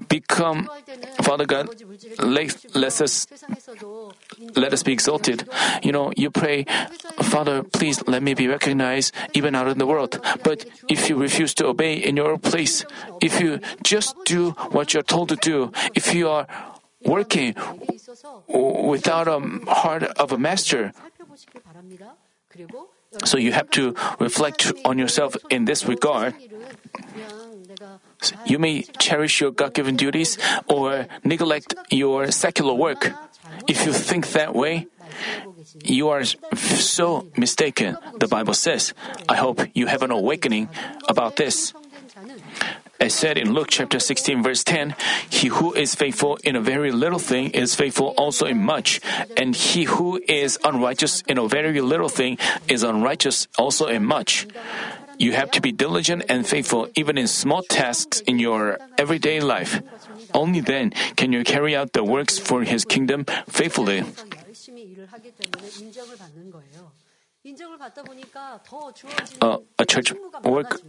become 0.10 0.70
Father 1.22 1.46
God 1.46 1.70
let, 2.20 2.76
let 2.76 3.02
us 3.02 3.28
let 4.56 4.74
us 4.74 4.84
be 4.84 4.94
exalted. 4.94 5.48
You 5.82 5.92
know, 5.92 6.12
you 6.16 6.30
pray, 6.32 6.66
Father, 7.22 7.64
please 7.64 8.04
let 8.08 8.24
me 8.24 8.34
be 8.34 8.48
recognized 8.48 9.14
even 9.34 9.56
out 9.56 9.68
in 9.68 9.78
the 9.78 9.88
world. 9.88 10.20
But 10.44 10.66
if 10.90 11.10
you 11.10 11.16
refuse 11.16 11.54
to 11.56 11.68
obey 11.68 11.96
in 11.96 12.18
your 12.18 12.38
place, 12.38 12.86
if 13.22 13.40
you 13.40 13.60
just 13.84 14.16
do 14.26 14.52
what 14.72 14.83
what 14.84 14.94
you 14.94 15.00
are 15.00 15.08
told 15.08 15.32
to 15.32 15.40
do, 15.40 15.72
if 15.96 16.14
you 16.14 16.28
are 16.28 16.44
working 17.08 17.56
without 18.52 19.32
a 19.32 19.40
heart 19.72 20.04
of 20.20 20.36
a 20.36 20.38
master, 20.38 20.92
so 23.24 23.40
you 23.40 23.56
have 23.56 23.72
to 23.72 23.96
reflect 24.20 24.74
on 24.84 25.00
yourself 25.00 25.40
in 25.50 25.64
this 25.64 25.88
regard. 25.88 26.36
You 28.44 28.60
may 28.60 28.84
cherish 29.00 29.40
your 29.40 29.52
God 29.56 29.74
given 29.74 29.96
duties 29.96 30.38
or 30.68 31.08
neglect 31.24 31.76
your 31.90 32.28
secular 32.32 32.76
work. 32.76 33.16
If 33.72 33.86
you 33.88 33.94
think 33.94 34.36
that 34.36 34.52
way, 34.52 34.88
you 35.80 36.10
are 36.10 36.28
so 36.28 37.32
mistaken, 37.38 37.96
the 38.20 38.28
Bible 38.28 38.54
says. 38.54 38.94
I 39.30 39.40
hope 39.40 39.64
you 39.74 39.88
have 39.88 40.04
an 40.04 40.12
awakening 40.12 40.68
about 41.08 41.38
this. 41.40 41.72
As 43.04 43.14
said 43.14 43.38
in 43.38 43.52
Luke 43.52 43.68
chapter 43.68 44.00
16, 44.00 44.42
verse 44.42 44.64
10, 44.64 44.96
he 45.30 45.50
who 45.50 45.74
is 45.74 45.94
faithful 45.94 46.40
in 46.42 46.56
a 46.56 46.62
very 46.62 46.90
little 46.90 47.20
thing 47.20 47.50
is 47.50 47.76
faithful 47.76 48.16
also 48.16 48.46
in 48.46 48.64
much, 48.64 49.02
and 49.36 49.54
he 49.54 49.84
who 49.84 50.22
is 50.26 50.58
unrighteous 50.64 51.20
in 51.28 51.38
a 51.38 51.46
very 51.46 51.82
little 51.82 52.08
thing 52.08 52.38
is 52.70 52.82
unrighteous 52.82 53.50
also 53.58 53.88
in 53.88 54.06
much. 54.06 54.48
You 55.20 55.34
have 55.34 55.52
to 55.52 55.60
be 55.60 55.74
diligent 55.74 56.24
and 56.30 56.48
faithful 56.48 56.88
even 56.96 57.18
in 57.18 57.28
small 57.28 57.62
tasks 57.62 58.22
in 58.22 58.40
your 58.40 58.80
everyday 58.98 59.42
life. 59.42 59.84
Only 60.34 60.62
then 60.62 60.92
can 61.20 61.34
you 61.34 61.44
carry 61.44 61.76
out 61.76 61.92
the 61.92 62.06
works 62.06 62.40
for 62.40 62.64
his 62.64 62.86
kingdom 62.86 63.26
faithfully. 63.50 64.06
Uh, 69.42 69.58
a 69.78 69.86
church 69.86 70.14
work 70.46 70.80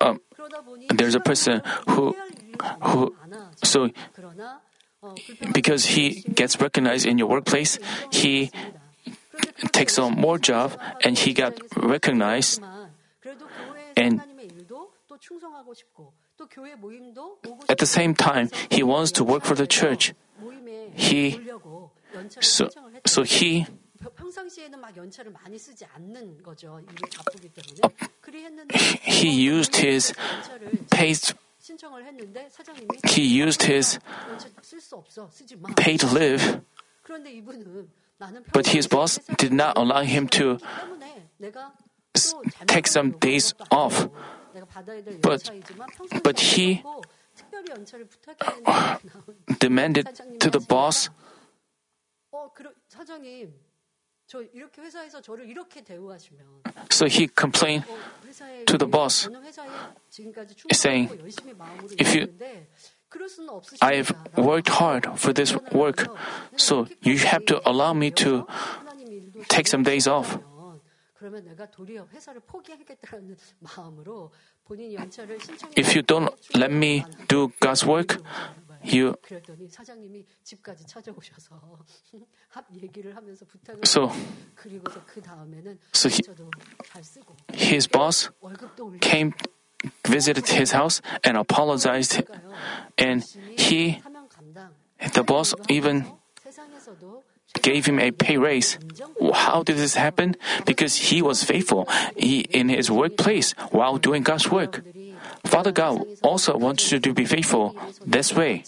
um, 0.00 0.20
there's 0.94 1.14
a 1.14 1.20
person 1.20 1.62
who, 1.88 2.16
who, 2.82 3.16
so 3.62 3.88
because 5.52 5.84
he 5.84 6.22
gets 6.34 6.60
recognized 6.60 7.06
in 7.06 7.18
your 7.18 7.28
workplace, 7.28 7.78
he 8.10 8.50
takes 9.72 9.98
on 9.98 10.14
more 10.14 10.38
job 10.38 10.78
and 11.04 11.18
he 11.18 11.32
got 11.32 11.58
recognized. 11.76 12.62
and 13.96 14.20
at 17.68 17.78
the 17.78 17.86
same 17.86 18.14
time, 18.14 18.50
he 18.70 18.82
wants 18.82 19.12
to 19.12 19.24
work 19.24 19.44
for 19.44 19.54
the 19.54 19.66
church. 19.66 20.14
He 20.94 21.40
so, 22.40 22.68
so 23.06 23.22
he 23.22 23.66
oh, 27.84 27.90
he 29.02 29.30
used 29.30 29.76
his 29.76 30.12
paid 30.90 31.18
he 33.08 33.22
used 33.22 33.62
his 33.62 33.98
paid 35.76 36.02
leave. 36.02 36.60
but 38.52 38.66
his 38.68 38.86
boss 38.86 39.18
did 39.38 39.52
not 39.52 39.76
allow 39.76 40.02
him 40.02 40.28
to 40.28 40.58
take 42.66 42.86
some 42.86 43.12
days 43.18 43.54
off. 43.70 44.08
But, 45.22 45.50
but 46.22 46.40
he 46.40 46.82
uh, 48.66 48.98
demanded 49.58 50.08
to 50.40 50.50
the 50.50 50.60
boss, 50.60 51.08
so 56.90 57.06
he 57.06 57.28
complained 57.28 57.84
to 58.66 58.78
the 58.78 58.86
boss, 58.86 59.28
saying, 60.70 61.10
If 61.98 62.14
you, 62.14 62.28
I've 63.80 64.14
worked 64.36 64.68
hard 64.68 65.06
for 65.16 65.32
this 65.32 65.56
work, 65.72 66.08
so 66.56 66.86
you 67.02 67.18
have 67.18 67.44
to 67.46 67.60
allow 67.68 67.92
me 67.92 68.10
to 68.12 68.46
take 69.48 69.66
some 69.66 69.82
days 69.82 70.06
off. 70.06 70.38
If 75.76 75.94
you 75.94 76.02
don't 76.02 76.30
let 76.54 76.70
me 76.70 77.04
do 77.28 77.52
God's 77.60 77.86
work, 77.86 78.20
you 78.82 79.14
so 83.84 84.10
so 85.92 86.08
his 87.52 87.86
boss 87.86 88.30
came 89.00 89.34
visited 90.06 90.48
his 90.48 90.72
house 90.72 91.00
and 91.24 91.36
apologized 91.36 92.22
and 92.98 93.22
he 93.56 94.00
the 95.14 95.22
boss 95.22 95.54
even 95.68 96.04
gave 97.60 97.86
him 97.86 97.98
a 98.00 98.10
pay 98.10 98.36
raise. 98.38 98.78
How 99.34 99.62
did 99.62 99.76
this 99.76 99.94
happen? 99.94 100.36
Because 100.64 101.12
he 101.12 101.20
was 101.20 101.44
faithful 101.44 101.88
he, 102.16 102.40
in 102.40 102.68
his 102.68 102.90
workplace 102.90 103.52
while 103.70 103.98
doing 103.98 104.22
God's 104.22 104.50
work. 104.50 104.82
Father 105.44 105.72
God 105.72 106.04
also 106.22 106.56
wants 106.56 106.90
you 106.90 106.98
to 107.00 107.12
be 107.12 107.24
faithful 107.24 107.76
this 108.06 108.32
way. 108.34 108.64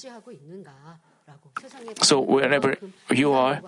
So 2.02 2.20
wherever 2.20 2.76
you 3.10 3.32
are, 3.32 3.62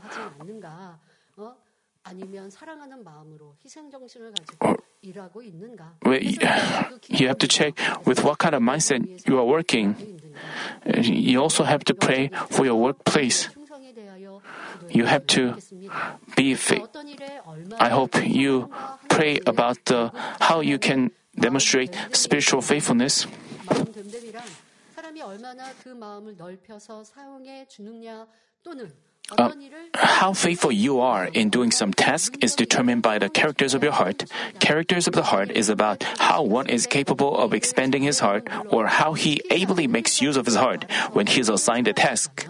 you 7.09 7.27
have 7.27 7.39
to 7.39 7.49
check 7.49 7.79
with 8.05 8.25
what 8.25 8.39
kind 8.39 8.55
of 8.55 8.63
mindset 8.63 9.27
you 9.27 9.39
are 9.39 9.45
working. 9.45 10.21
You 11.03 11.41
also 11.43 11.65
have 11.65 11.85
to 11.85 11.95
pray 11.95 12.31
for 12.51 12.65
your 12.65 12.77
workplace 12.77 13.49
you 14.91 15.05
have 15.05 15.27
to 15.29 15.57
be 16.37 16.55
faithful. 16.55 16.89
I 17.79 17.89
hope 17.89 18.17
you 18.25 18.71
pray 19.09 19.41
about 19.47 19.85
the, 19.87 20.11
how 20.41 20.61
you 20.61 20.79
can 20.79 21.11
demonstrate 21.39 21.95
spiritual 22.13 22.63
faithfulness. 22.63 23.27
Uh, 29.37 29.51
how 29.95 30.33
faithful 30.33 30.71
you 30.71 31.01
are 31.01 31.25
in 31.27 31.51
doing 31.51 31.73
some 31.73 31.93
task 31.93 32.37
is 32.41 32.55
determined 32.55 33.03
by 33.03 33.19
the 33.19 33.29
characters 33.29 33.75
of 33.75 33.83
your 33.83 33.91
heart. 33.91 34.25
Characters 34.61 35.09
of 35.09 35.15
the 35.15 35.25
heart 35.25 35.51
is 35.51 35.69
about 35.69 36.05
how 36.05 36.43
one 36.43 36.69
is 36.69 36.87
capable 36.87 37.37
of 37.37 37.53
expanding 37.53 38.05
his 38.05 38.21
heart 38.21 38.47
or 38.69 38.87
how 38.87 39.15
he 39.15 39.43
ably 39.51 39.89
makes 39.89 40.23
use 40.23 40.37
of 40.37 40.47
his 40.47 40.55
heart 40.55 40.87
when 41.13 41.27
he 41.27 41.41
is 41.41 41.49
assigned 41.49 41.89
a 41.89 41.93
task. 41.93 42.47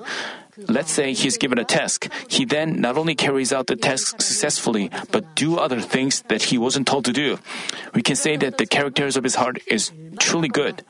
Let's 0.56 0.92
say 0.92 1.12
he's 1.12 1.36
given 1.36 1.58
a 1.58 1.64
task. 1.64 2.08
He 2.28 2.44
then 2.44 2.80
not 2.80 2.96
only 2.96 3.14
carries 3.14 3.52
out 3.52 3.66
the 3.66 3.76
task 3.76 4.20
successfully, 4.22 4.90
but 5.10 5.34
do 5.34 5.58
other 5.58 5.80
things 5.80 6.22
that 6.28 6.44
he 6.44 6.58
wasn't 6.58 6.86
told 6.86 7.04
to 7.04 7.12
do. 7.12 7.38
We 7.94 8.02
can 8.02 8.16
say 8.16 8.36
that 8.36 8.58
the 8.58 8.66
characters 8.66 9.16
of 9.16 9.24
his 9.24 9.36
heart 9.36 9.58
is 9.66 9.92
truly 10.18 10.48
good. 10.48 10.84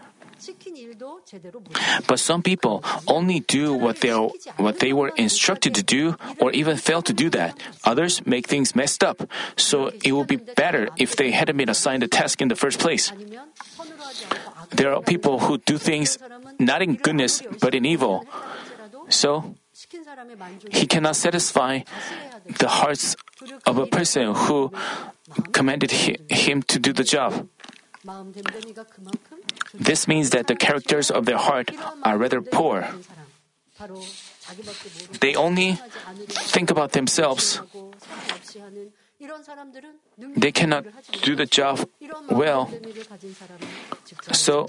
But 2.07 2.21
some 2.21 2.43
people 2.43 2.85
only 3.07 3.41
do 3.41 3.75
what 3.75 4.01
they 4.01 4.13
what 4.57 4.79
they 4.79 4.93
were 4.93 5.11
instructed 5.17 5.75
to 5.75 5.83
do 5.83 6.17
or 6.39 6.53
even 6.53 6.77
fail 6.77 7.03
to 7.03 7.13
do 7.13 7.31
that. 7.31 7.59
Others 7.85 8.27
make 8.27 8.47
things 8.47 8.77
messed 8.77 9.03
up. 9.03 9.27
So 9.57 9.91
it 10.05 10.13
would 10.13 10.29
be 10.29 10.37
better 10.37 10.89
if 10.97 11.17
they 11.17 11.33
hadn't 11.33 11.57
been 11.57 11.69
assigned 11.69 12.03
a 12.03 12.09
task 12.09 12.41
in 12.41 12.49
the 12.49 12.57
first 12.57 12.79
place. 12.79 13.13
There 14.71 14.95
are 14.95 15.03
people 15.03 15.41
who 15.41 15.59
do 15.59 15.79
things 15.79 16.19
not 16.59 16.83
in 16.83 16.95
goodness 16.95 17.43
but 17.61 17.75
in 17.75 17.85
evil. 17.85 18.25
So, 19.09 19.55
he 20.71 20.87
cannot 20.87 21.17
satisfy 21.17 21.81
the 22.59 22.69
hearts 22.69 23.17
of 23.67 23.79
a 23.79 23.87
person 23.87 24.35
who 24.35 24.73
commanded 25.53 25.91
him 26.31 26.63
to 26.63 26.79
do 26.79 26.93
the 26.93 27.05
job. 27.05 27.49
This 29.75 30.09
means 30.09 30.31
that 30.31 30.47
the 30.47 30.57
characters 30.57 31.11
of 31.11 31.27
their 31.27 31.39
heart 31.39 31.71
are 32.03 32.17
rather 32.17 32.41
poor. 32.41 32.89
They 35.21 35.35
only 35.35 35.79
think 36.31 36.71
about 36.71 36.93
themselves 36.93 37.61
they 40.37 40.53
cannot 40.53 40.85
do 41.23 41.35
the 41.35 41.47
job 41.47 41.89
well. 42.31 42.71
So, 44.33 44.69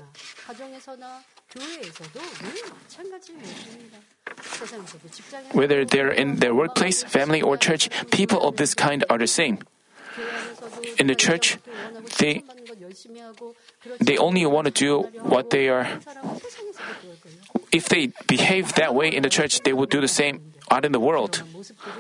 whether 5.52 5.86
they're 5.86 6.12
in 6.12 6.36
their 6.38 6.56
workplace, 6.56 7.04
family, 7.04 7.42
or 7.42 7.58
church, 7.58 7.90
people 8.12 8.42
of 8.42 8.56
this 8.56 8.74
kind 8.74 9.04
are 9.10 9.18
the 9.18 9.28
same. 9.28 9.60
In 10.98 11.08
the 11.08 11.16
church, 11.16 11.58
they 12.18 12.44
they 14.00 14.18
only 14.18 14.46
want 14.46 14.66
to 14.66 14.72
do 14.72 15.02
what 15.22 15.50
they 15.50 15.70
are. 15.70 16.00
If 17.72 17.90
they 17.90 18.12
behave 18.28 18.74
that 18.76 18.96
way 18.96 19.10
in 19.10 19.24
the 19.24 19.30
church, 19.30 19.62
they 19.62 19.74
will 19.74 19.86
do 19.86 20.02
the 20.02 20.08
same 20.08 20.54
out 20.72 20.86
in 20.86 20.92
the 20.92 21.00
world. 21.00 21.44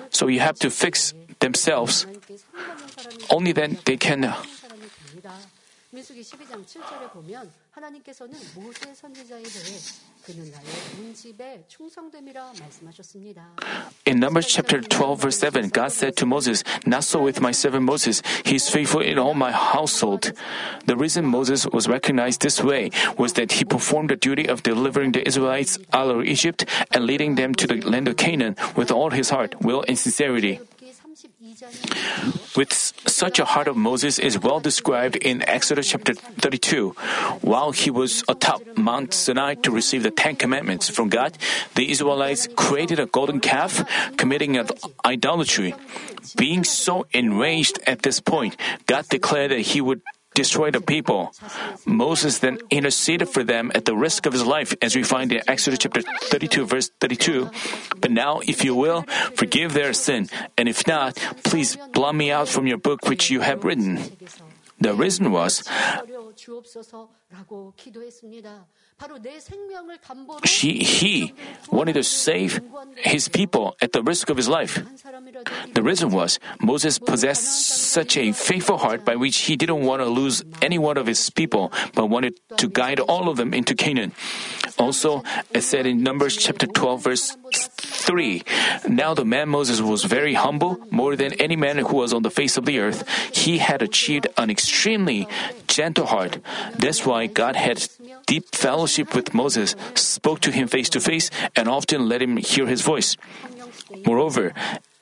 So 0.09 0.27
you 0.27 0.39
have 0.39 0.57
to 0.59 0.69
fix 0.69 1.13
themselves. 1.46 2.06
Only 3.30 3.52
then 3.52 3.78
they 3.84 3.96
can 3.96 4.32
민수기 5.92 6.22
12장 6.22 6.64
7절에 6.64 7.12
보면 7.12 7.52
하나님께서는 7.72 8.32
모세 8.54 8.94
선지자에 8.94 9.42
대해 9.42 9.78
그는 10.24 10.50
나의 10.50 10.64
온 10.98 11.12
집에 11.12 11.62
충성됨이라 11.68 12.52
말씀하셨습니다. 12.58 13.56
In 14.06 14.16
Numbers 14.16 14.48
chapter 14.48 14.80
12, 14.80 15.20
verse 15.20 15.38
7, 15.38 15.68
God 15.68 15.92
said 15.92 16.16
to 16.16 16.24
Moses, 16.24 16.64
Not 16.86 17.04
so 17.04 17.20
with 17.20 17.42
my 17.42 17.52
servant 17.52 17.84
Moses. 17.84 18.22
He 18.46 18.54
is 18.54 18.70
faithful 18.70 19.02
in 19.02 19.18
all 19.18 19.34
my 19.34 19.52
household. 19.52 20.32
The 20.86 20.96
reason 20.96 21.26
Moses 21.26 21.68
was 21.68 21.88
recognized 21.88 22.40
this 22.40 22.64
way 22.64 22.88
was 23.18 23.34
that 23.34 23.60
he 23.60 23.66
performed 23.66 24.08
the 24.08 24.16
duty 24.16 24.48
of 24.48 24.62
delivering 24.62 25.12
the 25.12 25.20
Israelites 25.28 25.78
out 25.92 26.08
of 26.08 26.24
Egypt 26.24 26.64
and 26.90 27.04
leading 27.04 27.34
them 27.34 27.52
to 27.56 27.66
the 27.66 27.84
land 27.84 28.08
of 28.08 28.16
Canaan 28.16 28.56
with 28.74 28.90
all 28.90 29.10
his 29.10 29.28
heart, 29.28 29.60
will, 29.60 29.84
and 29.86 29.98
sincerity. 29.98 30.58
With 32.55 32.73
such 32.73 33.37
a 33.37 33.45
heart 33.45 33.67
of 33.67 33.77
Moses 33.77 34.17
is 34.17 34.39
well 34.39 34.59
described 34.59 35.15
in 35.17 35.47
Exodus 35.47 35.91
chapter 35.91 36.15
32. 36.15 36.95
While 37.41 37.71
he 37.73 37.91
was 37.91 38.23
atop 38.27 38.63
Mount 38.75 39.13
Sinai 39.13 39.53
to 39.61 39.69
receive 39.69 40.01
the 40.01 40.09
Ten 40.09 40.35
Commandments 40.35 40.89
from 40.89 41.09
God, 41.09 41.37
the 41.75 41.91
Israelites 41.91 42.47
created 42.55 42.99
a 42.99 43.05
golden 43.05 43.39
calf, 43.39 43.85
committing 44.17 44.57
idolatry. 45.05 45.75
Being 46.35 46.63
so 46.63 47.05
enraged 47.13 47.79
at 47.85 48.01
this 48.01 48.19
point, 48.19 48.57
God 48.87 49.07
declared 49.07 49.51
that 49.51 49.61
he 49.61 49.79
would 49.79 50.01
destroy 50.37 50.69
the 50.69 50.79
people. 50.79 51.33
Moses 51.89 52.37
then 52.39 52.61
interceded 52.69 53.27
for 53.27 53.43
them 53.43 53.73
at 53.73 53.89
the 53.89 53.97
risk 53.97 54.29
of 54.29 54.33
his 54.37 54.45
life, 54.45 54.77
as 54.85 54.93
we 54.95 55.01
find 55.01 55.33
in 55.33 55.41
Exodus 55.49 55.81
chapter 55.81 56.05
32, 56.29 56.65
verse 56.69 56.93
32. 57.01 57.49
But 57.97 58.13
now, 58.13 58.45
if 58.45 58.63
you 58.63 58.77
will, 58.77 59.01
forgive 59.33 59.73
their 59.73 59.97
sin, 59.97 60.29
and 60.53 60.69
if 60.69 60.85
not, 60.85 61.17
please 61.41 61.75
blot 61.91 62.13
me 62.13 62.29
out 62.29 62.47
from 62.47 62.69
your 62.69 62.77
book 62.77 63.09
which 63.09 63.33
you 63.33 63.41
have 63.41 63.65
written. 63.65 63.97
The 64.79 64.93
reason 64.93 65.33
was 65.33 65.65
she, 70.43 70.83
he 70.83 71.33
wanted 71.69 71.93
to 71.93 72.03
save 72.03 72.61
his 72.97 73.27
people 73.27 73.77
at 73.79 73.91
the 73.91 74.01
risk 74.01 74.29
of 74.29 74.37
his 74.37 74.49
life. 74.49 74.81
The 75.73 75.83
reason 75.83 76.09
was 76.09 76.39
Moses 76.59 76.97
possessed 76.97 77.45
such 77.93 78.17
a 78.17 78.31
faithful 78.31 78.77
heart 78.77 79.05
by 79.05 79.15
which 79.15 79.37
he 79.45 79.55
didn't 79.55 79.83
want 79.83 80.01
to 80.01 80.07
lose 80.07 80.43
any 80.61 80.79
one 80.79 80.97
of 80.97 81.05
his 81.05 81.29
people, 81.29 81.71
but 81.93 82.07
wanted 82.07 82.39
to 82.57 82.67
guide 82.67 82.99
all 82.99 83.29
of 83.29 83.37
them 83.37 83.53
into 83.53 83.75
Canaan. 83.75 84.13
Also, 84.79 85.23
it 85.51 85.61
said 85.61 85.85
in 85.85 86.01
Numbers 86.03 86.35
chapter 86.35 86.65
12, 86.65 87.03
verse 87.03 87.37
3 87.53 88.43
Now 88.87 89.13
the 89.13 89.25
man 89.25 89.49
Moses 89.49 89.81
was 89.81 90.05
very 90.05 90.33
humble, 90.33 90.77
more 90.91 91.15
than 91.15 91.33
any 91.33 91.55
man 91.55 91.77
who 91.77 91.97
was 91.97 92.13
on 92.13 92.23
the 92.23 92.31
face 92.31 92.57
of 92.57 92.65
the 92.65 92.79
earth. 92.79 93.07
He 93.33 93.57
had 93.59 93.81
achieved 93.81 94.27
an 94.37 94.49
extremely 94.49 95.27
gentle 95.67 96.05
heart. 96.05 96.39
That's 96.77 97.05
why 97.05 97.27
God 97.27 97.55
had 97.55 97.87
deep 98.27 98.53
fellowship 98.53 99.15
with 99.15 99.33
Moses, 99.33 99.75
spoke 99.95 100.39
to 100.41 100.51
him 100.51 100.67
face 100.67 100.89
to 100.93 100.99
face, 100.99 101.31
and 101.55 101.67
often 101.67 102.07
let 102.07 102.21
him 102.21 102.37
hear 102.37 102.67
his 102.67 102.83
voice. 102.83 103.17
Moreover, 104.05 104.53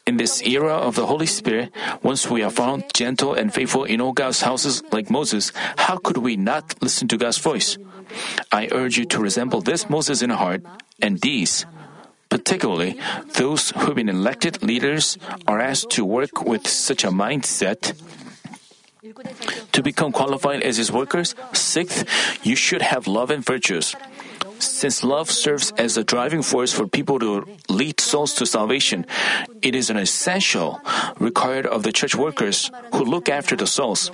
in 0.06 0.18
this 0.18 0.46
era 0.46 0.78
of 0.78 0.96
the 0.96 1.08
Holy 1.08 1.26
Spirit, 1.26 1.74
once 2.04 2.30
we 2.30 2.44
are 2.44 2.54
found 2.54 2.86
gentle 2.94 3.34
and 3.34 3.52
faithful 3.52 3.84
in 3.84 4.00
all 4.00 4.14
God's 4.14 4.42
houses 4.42 4.84
like 4.94 5.10
Moses, 5.10 5.52
how 5.78 5.98
could 5.98 6.18
we 6.18 6.38
not 6.38 6.78
listen 6.82 7.08
to 7.10 7.18
God's 7.18 7.40
voice? 7.40 7.78
I 8.52 8.70
urge 8.72 8.98
you 8.98 9.06
to 9.06 9.20
resemble 9.20 9.62
this 9.62 9.90
Moses 9.90 10.22
in 10.22 10.30
heart 10.30 10.62
and 11.02 11.20
deeds. 11.20 11.66
Particularly, 12.30 13.00
those 13.34 13.72
who've 13.72 13.96
been 13.96 14.10
elected 14.10 14.62
leaders 14.62 15.18
are 15.48 15.60
asked 15.60 15.90
to 15.92 16.06
work 16.06 16.46
with 16.46 16.68
such 16.68 17.04
a 17.04 17.10
mindset. 17.10 17.98
To 19.74 19.84
become 19.84 20.12
qualified 20.12 20.64
as 20.64 20.78
his 20.78 20.92
workers, 20.92 21.36
sixth, 21.54 22.06
you 22.44 22.56
should 22.56 22.82
have 22.82 23.08
love 23.08 23.30
and 23.30 23.46
virtues. 23.46 23.96
Since 24.60 25.04
love 25.04 25.30
serves 25.30 25.72
as 25.78 25.98
a 25.98 26.04
driving 26.04 26.42
force 26.42 26.72
for 26.74 26.88
people 26.88 27.20
to 27.20 27.46
lead 27.70 28.00
souls 28.00 28.34
to 28.36 28.46
salvation, 28.46 29.06
it 29.62 29.76
is 29.76 29.90
an 29.90 29.98
essential 29.98 30.80
required 31.20 31.66
of 31.68 31.84
the 31.84 31.92
church 31.92 32.16
workers 32.16 32.72
who 32.94 33.04
look 33.04 33.30
after 33.30 33.56
the 33.56 33.68
souls. 33.68 34.12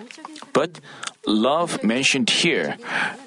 But 0.53 0.79
love 1.25 1.83
mentioned 1.83 2.29
here 2.29 2.77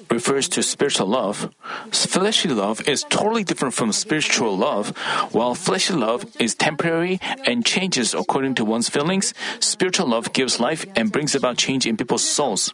refers 0.09 0.47
to 0.49 0.63
spiritual 0.63 1.07
love. 1.07 1.49
Fleshly 1.91 2.53
love 2.53 2.87
is 2.87 3.05
totally 3.09 3.43
different 3.43 3.73
from 3.73 3.91
spiritual 3.91 4.55
love. 4.57 4.95
While 5.31 5.55
fleshly 5.55 5.97
love 5.97 6.25
is 6.39 6.55
temporary 6.55 7.19
and 7.45 7.65
changes 7.65 8.13
according 8.13 8.55
to 8.55 8.65
one's 8.65 8.89
feelings, 8.89 9.33
spiritual 9.59 10.07
love 10.07 10.33
gives 10.33 10.59
life 10.59 10.85
and 10.95 11.11
brings 11.11 11.35
about 11.35 11.57
change 11.57 11.85
in 11.85 11.97
people's 11.97 12.23
souls. 12.23 12.73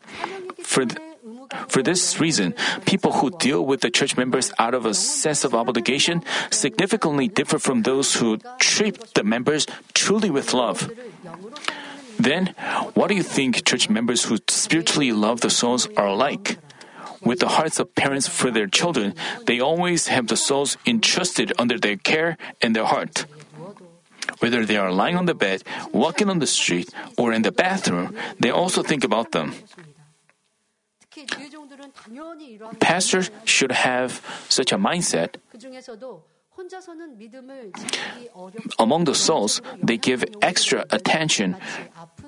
For 0.61 0.85
th- 0.85 0.99
for 1.67 1.83
this 1.83 2.19
reason, 2.19 2.55
people 2.85 3.11
who 3.11 3.29
deal 3.29 3.65
with 3.65 3.81
the 3.81 3.91
church 3.91 4.15
members 4.15 4.53
out 4.57 4.73
of 4.73 4.85
a 4.85 4.93
sense 4.93 5.43
of 5.43 5.53
obligation 5.53 6.23
significantly 6.49 7.27
differ 7.27 7.59
from 7.59 7.83
those 7.83 8.15
who 8.15 8.39
treat 8.59 8.95
the 9.15 9.23
members 9.23 9.67
truly 9.93 10.29
with 10.29 10.53
love. 10.53 10.89
Then, 12.21 12.53
what 12.93 13.07
do 13.07 13.15
you 13.15 13.23
think 13.23 13.65
church 13.65 13.89
members 13.89 14.25
who 14.25 14.37
spiritually 14.47 15.11
love 15.11 15.41
the 15.41 15.49
souls 15.49 15.87
are 15.97 16.13
like? 16.13 16.59
With 17.21 17.39
the 17.39 17.49
hearts 17.57 17.79
of 17.79 17.95
parents 17.95 18.27
for 18.27 18.51
their 18.51 18.67
children, 18.67 19.15
they 19.45 19.59
always 19.59 20.07
have 20.07 20.27
the 20.27 20.37
souls 20.37 20.77
entrusted 20.85 21.51
under 21.57 21.79
their 21.79 21.97
care 21.97 22.37
and 22.61 22.75
their 22.75 22.85
heart. 22.85 23.25
Whether 24.37 24.65
they 24.65 24.77
are 24.77 24.91
lying 24.91 25.17
on 25.17 25.25
the 25.25 25.33
bed, 25.33 25.63
walking 25.91 26.29
on 26.29 26.37
the 26.37 26.47
street, 26.47 26.93
or 27.17 27.33
in 27.33 27.41
the 27.41 27.51
bathroom, 27.51 28.15
they 28.39 28.49
also 28.49 28.81
think 28.81 29.03
about 29.03 29.31
them. 29.31 29.53
Pastors 32.79 33.29
should 33.45 33.71
have 33.71 34.21
such 34.49 34.71
a 34.71 34.77
mindset. 34.77 35.37
Among 38.79 39.05
the 39.05 39.15
souls, 39.15 39.61
they 39.81 39.97
give 39.97 40.23
extra 40.41 40.85
attention 40.91 41.55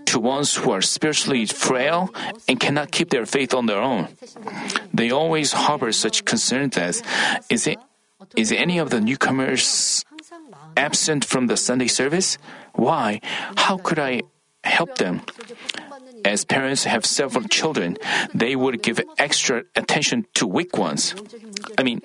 to 0.06 0.20
ones 0.20 0.56
who 0.56 0.72
are 0.72 0.82
spiritually 0.82 1.46
frail 1.46 2.14
and 2.48 2.60
cannot 2.60 2.92
keep 2.92 3.10
their 3.10 3.26
faith 3.26 3.54
on 3.54 3.66
their 3.66 3.82
own. 3.82 4.08
They 4.94 5.12
always 5.12 5.54
harbor 5.54 5.92
such 5.92 6.26
concerns 6.26 6.78
as 6.78 7.04
is, 7.50 7.68
it, 7.68 7.80
is 8.36 8.52
any 8.52 8.80
of 8.80 8.90
the 8.90 9.02
newcomers 9.02 10.04
absent 10.78 11.26
from 11.26 11.48
the 11.48 11.58
Sunday 11.58 11.88
service? 11.88 12.38
Why? 12.74 13.22
How 13.58 13.78
could 13.78 14.00
I 14.00 14.22
help 14.64 14.98
them? 14.98 15.22
As 16.26 16.46
parents 16.46 16.86
have 16.86 17.06
several 17.06 17.44
children, 17.46 17.98
they 18.34 18.56
would 18.56 18.82
give 18.82 19.02
extra 19.18 19.64
attention 19.76 20.26
to 20.36 20.48
weak 20.48 20.78
ones. 20.78 21.14
I 21.78 21.84
mean, 21.84 22.02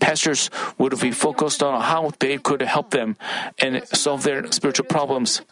pastors 0.00 0.50
would 0.78 0.98
be 1.00 1.10
focused 1.10 1.62
on 1.62 1.80
how 1.82 2.10
they 2.18 2.38
could 2.38 2.62
help 2.62 2.90
them 2.90 3.16
and 3.58 3.86
solve 3.88 4.22
their 4.22 4.50
spiritual 4.52 4.86
problems. 4.86 5.42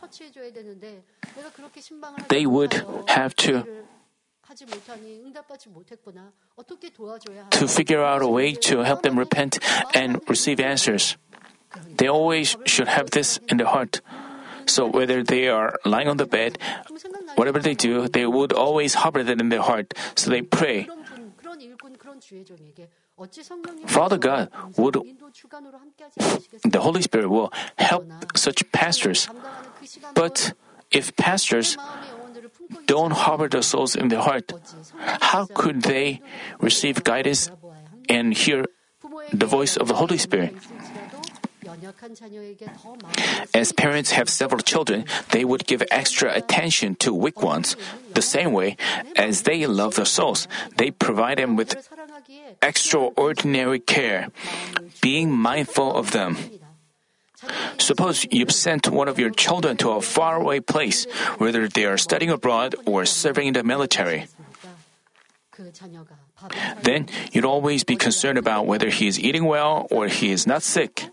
They 2.29 2.47
would 2.47 2.85
have 3.09 3.35
to 3.37 3.65
to 7.51 7.69
figure 7.69 8.03
out 8.03 8.23
a 8.23 8.29
way 8.29 8.53
to 8.55 8.79
help 8.81 9.03
them 9.03 9.19
repent 9.19 9.59
and 9.95 10.21
receive 10.29 10.59
answers. 10.59 11.17
They 11.97 12.09
always 12.09 12.57
should 12.65 12.89
have 12.89 13.11
this 13.11 13.39
in 13.49 13.59
their 13.59 13.67
heart. 13.67 14.01
So 14.67 14.87
whether 14.87 15.23
they 15.23 15.49
are 15.49 15.79
lying 15.85 16.09
on 16.09 16.17
the 16.17 16.27
bed, 16.27 16.59
whatever 17.37 17.59
they 17.59 17.75
do, 17.75 18.09
they 18.09 18.27
would 18.27 18.53
always 18.53 18.95
harbor 18.95 19.23
that 19.23 19.41
in 19.41 19.49
their 19.49 19.63
heart. 19.63 19.95
So 20.15 20.31
they 20.31 20.43
pray. 20.43 20.89
Father 23.87 24.19
God 24.19 24.51
would, 24.77 24.95
the 26.65 26.81
Holy 26.81 27.03
Spirit 27.03 27.29
will 27.29 27.53
help 27.77 28.07
such 28.37 28.71
pastors. 28.73 29.29
But 30.15 30.53
if 30.91 31.15
pastors 31.17 31.77
don't 32.87 33.13
harbor 33.13 33.49
the 33.49 33.63
souls 33.63 33.97
in 33.97 34.09
their 34.09 34.21
heart, 34.21 34.53
how 35.21 35.47
could 35.47 35.83
they 35.83 36.21
receive 36.61 37.05
guidance 37.05 37.51
and 38.09 38.33
hear 38.33 38.65
the 39.33 39.47
voice 39.47 39.77
of 39.77 39.89
the 39.89 39.95
Holy 39.95 40.19
Spirit? 40.19 40.55
As 43.55 43.73
parents 43.73 44.11
have 44.13 44.29
several 44.29 44.61
children, 44.61 45.05
they 45.31 45.45
would 45.45 45.67
give 45.67 45.83
extra 45.91 46.33
attention 46.35 46.95
to 46.97 47.13
weak 47.13 47.43
ones. 47.43 47.77
The 48.15 48.23
same 48.23 48.53
way, 48.53 48.77
as 49.17 49.43
they 49.43 49.67
love 49.67 49.97
their 49.97 50.05
souls, 50.05 50.49
they 50.77 50.91
provide 50.91 51.39
them 51.39 51.57
with 51.57 51.77
extraordinary 52.63 53.81
care, 53.81 54.29
being 55.01 55.31
mindful 55.31 55.95
of 55.95 56.11
them. 56.11 56.37
Suppose 57.79 58.27
you've 58.31 58.53
sent 58.53 58.91
one 58.91 59.07
of 59.07 59.19
your 59.19 59.31
children 59.31 59.77
to 59.79 59.91
a 59.91 60.03
faraway 60.03 60.61
place, 60.61 61.07
whether 61.39 61.69
they 61.69 61.85
are 61.87 61.99
studying 61.99 62.31
abroad 62.31 62.75
or 62.87 63.07
serving 63.07 63.49
in 63.49 63.55
the 63.55 63.63
military. 63.63 64.27
Then 66.83 67.07
you'd 67.33 67.45
always 67.45 67.85
be 67.85 67.97
concerned 67.97 68.39
about 68.39 68.67
whether 68.67 68.91
he 68.91 69.07
is 69.07 69.19
eating 69.19 69.45
well 69.45 69.87
or 69.91 70.07
he 70.07 70.31
is 70.31 70.47
not 70.47 70.63
sick. 70.63 71.11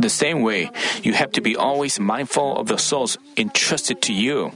The 0.00 0.08
same 0.08 0.40
way, 0.40 0.70
you 1.02 1.12
have 1.12 1.32
to 1.32 1.42
be 1.42 1.54
always 1.54 2.00
mindful 2.00 2.56
of 2.56 2.68
the 2.68 2.78
souls 2.78 3.18
entrusted 3.36 4.00
to 4.02 4.14
you. 4.14 4.52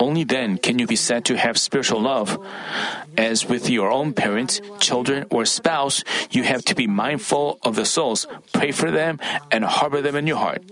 Only 0.00 0.24
then 0.24 0.58
can 0.58 0.78
you 0.78 0.86
be 0.86 0.96
said 0.96 1.24
to 1.26 1.36
have 1.36 1.56
spiritual 1.56 2.02
love. 2.02 2.38
As 3.16 3.46
with 3.46 3.70
your 3.70 3.90
own 3.92 4.12
parents, 4.12 4.60
children, 4.80 5.26
or 5.30 5.44
spouse, 5.44 6.02
you 6.30 6.42
have 6.42 6.64
to 6.64 6.74
be 6.74 6.88
mindful 6.88 7.58
of 7.62 7.76
the 7.76 7.84
souls, 7.84 8.26
pray 8.52 8.72
for 8.72 8.90
them, 8.90 9.20
and 9.52 9.64
harbor 9.64 10.02
them 10.02 10.16
in 10.16 10.26
your 10.26 10.38
heart. 10.38 10.66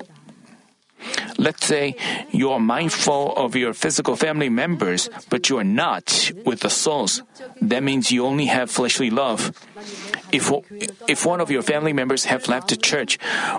Let's 1.39 1.67
say 1.67 1.97
you 2.31 2.51
are 2.51 2.61
mindful 2.61 3.35
of 3.37 3.57
your 3.57 3.73
physical 3.73 4.17
family 4.17 4.49
members, 4.49 5.09
but 5.29 5.49
you 5.49 5.59
are 5.59 5.65
not 5.65 6.31
with 6.45 6.61
the 6.61 6.71
souls. 6.71 7.23
That 7.61 7.83
means 7.83 8.13
you 8.13 8.25
only 8.25 8.47
have 8.47 8.71
fleshly 8.71 9.11
love. 9.11 9.53
If, 10.33 10.51
if 11.09 11.27
one 11.27 11.41
of 11.41 11.51
your 11.51 11.63
family 11.63 11.93
members 11.93 12.25
have 12.27 12.49
left 12.49 12.69
the 12.69 12.77
church, 12.77 13.19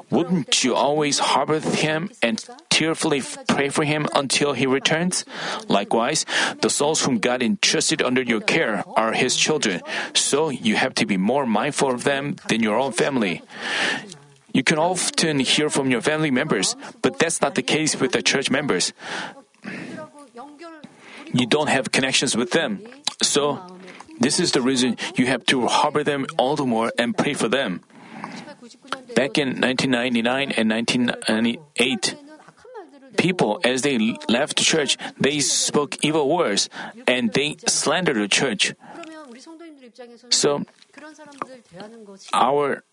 wouldn't 0.09 0.63
you 0.63 0.73
always 0.73 1.19
harbor 1.19 1.59
him 1.59 2.09
and 2.21 2.43
tearfully 2.69 3.21
pray 3.47 3.69
for 3.69 3.83
him 3.83 4.07
until 4.15 4.53
he 4.53 4.65
returns? 4.65 5.25
Likewise, 5.67 6.25
the 6.61 6.69
souls 6.69 7.05
whom 7.05 7.19
God 7.19 7.43
entrusted 7.43 8.01
under 8.01 8.21
your 8.21 8.41
care 8.41 8.83
are 8.95 9.13
his 9.13 9.35
children, 9.35 9.81
so 10.13 10.49
you 10.49 10.75
have 10.75 10.95
to 10.95 11.05
be 11.05 11.17
more 11.17 11.45
mindful 11.45 11.91
of 11.91 12.03
them 12.03 12.35
than 12.47 12.63
your 12.63 12.77
own 12.79 12.91
family. 12.91 13.41
You 14.53 14.63
can 14.63 14.77
often 14.77 15.39
hear 15.39 15.69
from 15.69 15.89
your 15.89 16.01
family 16.01 16.29
members, 16.29 16.75
but 17.01 17.17
that's 17.17 17.41
not 17.41 17.55
the 17.55 17.63
case 17.63 17.99
with 17.99 18.13
the 18.13 18.21
church 18.21 18.49
members. 18.49 18.93
You 21.33 21.47
don't 21.47 21.69
have 21.69 21.91
connections 21.91 22.37
with 22.37 22.51
them. 22.51 22.85
So, 23.21 23.59
this 24.19 24.39
is 24.39 24.51
the 24.51 24.61
reason 24.61 24.97
you 25.15 25.25
have 25.25 25.45
to 25.47 25.65
harbor 25.65 26.03
them 26.03 26.27
all 26.37 26.55
the 26.55 26.65
more 26.65 26.93
and 26.99 27.17
pray 27.17 27.33
for 27.33 27.49
them. 27.49 27.81
Back 29.15 29.41
in 29.41 29.59
1999 29.59 30.51
and 30.51 30.69
1998, 30.69 32.15
people, 33.17 33.59
as 33.63 33.81
they 33.81 33.97
left 34.29 34.57
the 34.57 34.63
church, 34.63 34.97
they 35.19 35.39
spoke 35.39 35.97
evil 36.03 36.29
words 36.29 36.69
and 37.07 37.33
they 37.33 37.57
slandered 37.65 38.17
the 38.17 38.27
church. 38.27 38.73
So, 40.29 40.63
our, 42.33 42.83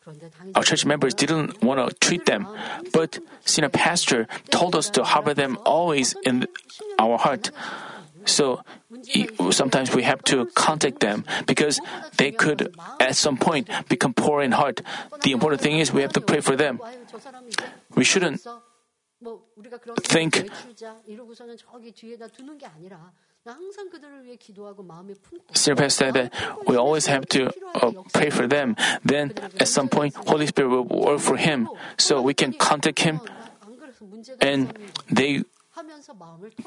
our 0.54 0.62
church 0.62 0.84
members 0.84 1.14
didn't 1.14 1.62
want 1.62 1.78
to 1.78 1.94
treat 2.00 2.26
them, 2.26 2.48
but 2.92 3.18
senior 3.44 3.68
pastor 3.68 4.26
told 4.50 4.74
us 4.74 4.90
to 4.90 5.04
harbor 5.04 5.34
them 5.34 5.58
always 5.64 6.14
in 6.24 6.46
our 6.98 7.18
heart. 7.18 7.50
So 8.24 8.60
sometimes 9.50 9.94
we 9.94 10.02
have 10.02 10.22
to 10.24 10.46
contact 10.54 11.00
them 11.00 11.24
because 11.46 11.80
they 12.16 12.30
could 12.30 12.74
at 13.00 13.16
some 13.16 13.36
point 13.36 13.68
become 13.88 14.12
poor 14.14 14.42
in 14.42 14.52
heart. 14.52 14.82
The 15.22 15.32
important 15.32 15.62
thing 15.62 15.78
is 15.78 15.92
we 15.92 16.02
have 16.02 16.12
to 16.14 16.20
pray 16.20 16.40
for 16.40 16.56
them. 16.56 16.80
We 17.94 18.04
shouldn't 18.04 18.40
think 20.02 20.48
Sylvester 25.52 25.88
said 25.88 26.14
that 26.14 26.34
we 26.66 26.76
always 26.76 27.06
have 27.06 27.26
to 27.28 27.50
uh, 27.74 27.92
pray 28.12 28.28
for 28.28 28.46
them. 28.46 28.76
Then 29.04 29.32
at 29.58 29.68
some 29.68 29.88
point, 29.88 30.14
Holy 30.14 30.46
Spirit 30.46 30.68
will 30.68 30.84
work 30.84 31.20
for 31.20 31.36
him, 31.36 31.68
so 31.96 32.20
we 32.20 32.34
can 32.34 32.52
contact 32.52 33.00
him, 33.00 33.20
and 34.40 34.76
they 35.10 35.42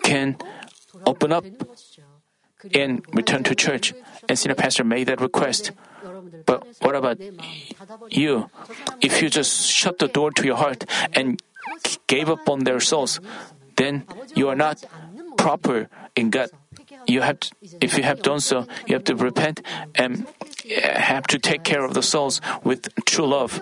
can 0.01 0.38
open 1.05 1.31
up 1.31 1.45
and 2.73 3.05
return 3.13 3.43
to 3.43 3.55
church. 3.55 3.93
And 4.27 4.39
senior 4.39 4.55
pastor 4.55 4.83
made 4.83 5.07
that 5.07 5.21
request. 5.21 5.71
But 6.45 6.65
what 6.81 6.95
about 6.95 7.19
you? 8.09 8.49
If 9.01 9.21
you 9.21 9.29
just 9.29 9.69
shut 9.69 9.99
the 9.99 10.07
door 10.07 10.31
to 10.31 10.45
your 10.45 10.57
heart 10.57 10.86
and 11.13 11.41
gave 12.07 12.29
up 12.29 12.49
on 12.49 12.63
their 12.63 12.79
souls, 12.79 13.19
then 13.75 14.05
you 14.36 14.49
are 14.49 14.55
not 14.55 14.83
proper 15.43 15.91
in 16.15 16.32
God. 16.32 16.49
You 17.06 17.19
have, 17.19 17.39
to, 17.43 17.51
if 17.84 17.97
you 17.99 18.03
have 18.08 18.23
done 18.23 18.39
so, 18.39 18.65
you 18.88 18.95
have 18.95 19.03
to 19.12 19.15
repent 19.15 19.60
and 19.93 20.23
uh, 20.23 20.79
have 20.95 21.27
to 21.27 21.38
take 21.38 21.67
care 21.67 21.84
of 21.84 21.93
the 21.93 22.01
souls 22.01 22.39
with 22.63 22.88
true 23.03 23.27
love. 23.27 23.60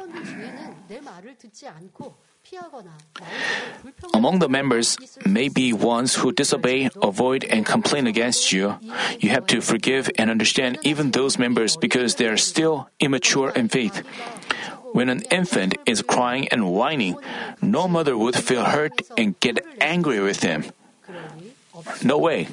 Among 4.14 4.40
the 4.40 4.50
members 4.50 4.98
may 5.26 5.48
be 5.48 5.74
ones 5.74 6.16
who 6.16 6.32
disobey, 6.32 6.90
avoid, 7.02 7.46
and 7.46 7.66
complain 7.66 8.06
against 8.06 8.52
you. 8.52 8.78
You 9.20 9.30
have 9.30 9.48
to 9.48 9.62
forgive 9.62 10.12
and 10.20 10.30
understand 10.30 10.78
even 10.84 11.12
those 11.12 11.40
members 11.40 11.78
because 11.78 12.16
they 12.16 12.28
are 12.28 12.38
still 12.38 12.90
immature 13.00 13.50
in 13.56 13.70
faith. 13.70 14.04
When 14.92 15.08
an 15.08 15.24
infant 15.32 15.80
is 15.88 16.04
crying 16.04 16.52
and 16.52 16.70
whining, 16.70 17.16
no 17.62 17.88
mother 17.88 18.18
would 18.18 18.36
feel 18.36 18.66
hurt 18.66 19.00
and 19.18 19.40
get 19.40 19.64
angry 19.80 20.20
with 20.20 20.44
him. 20.44 20.68
No 22.04 22.18
way. 22.18 22.48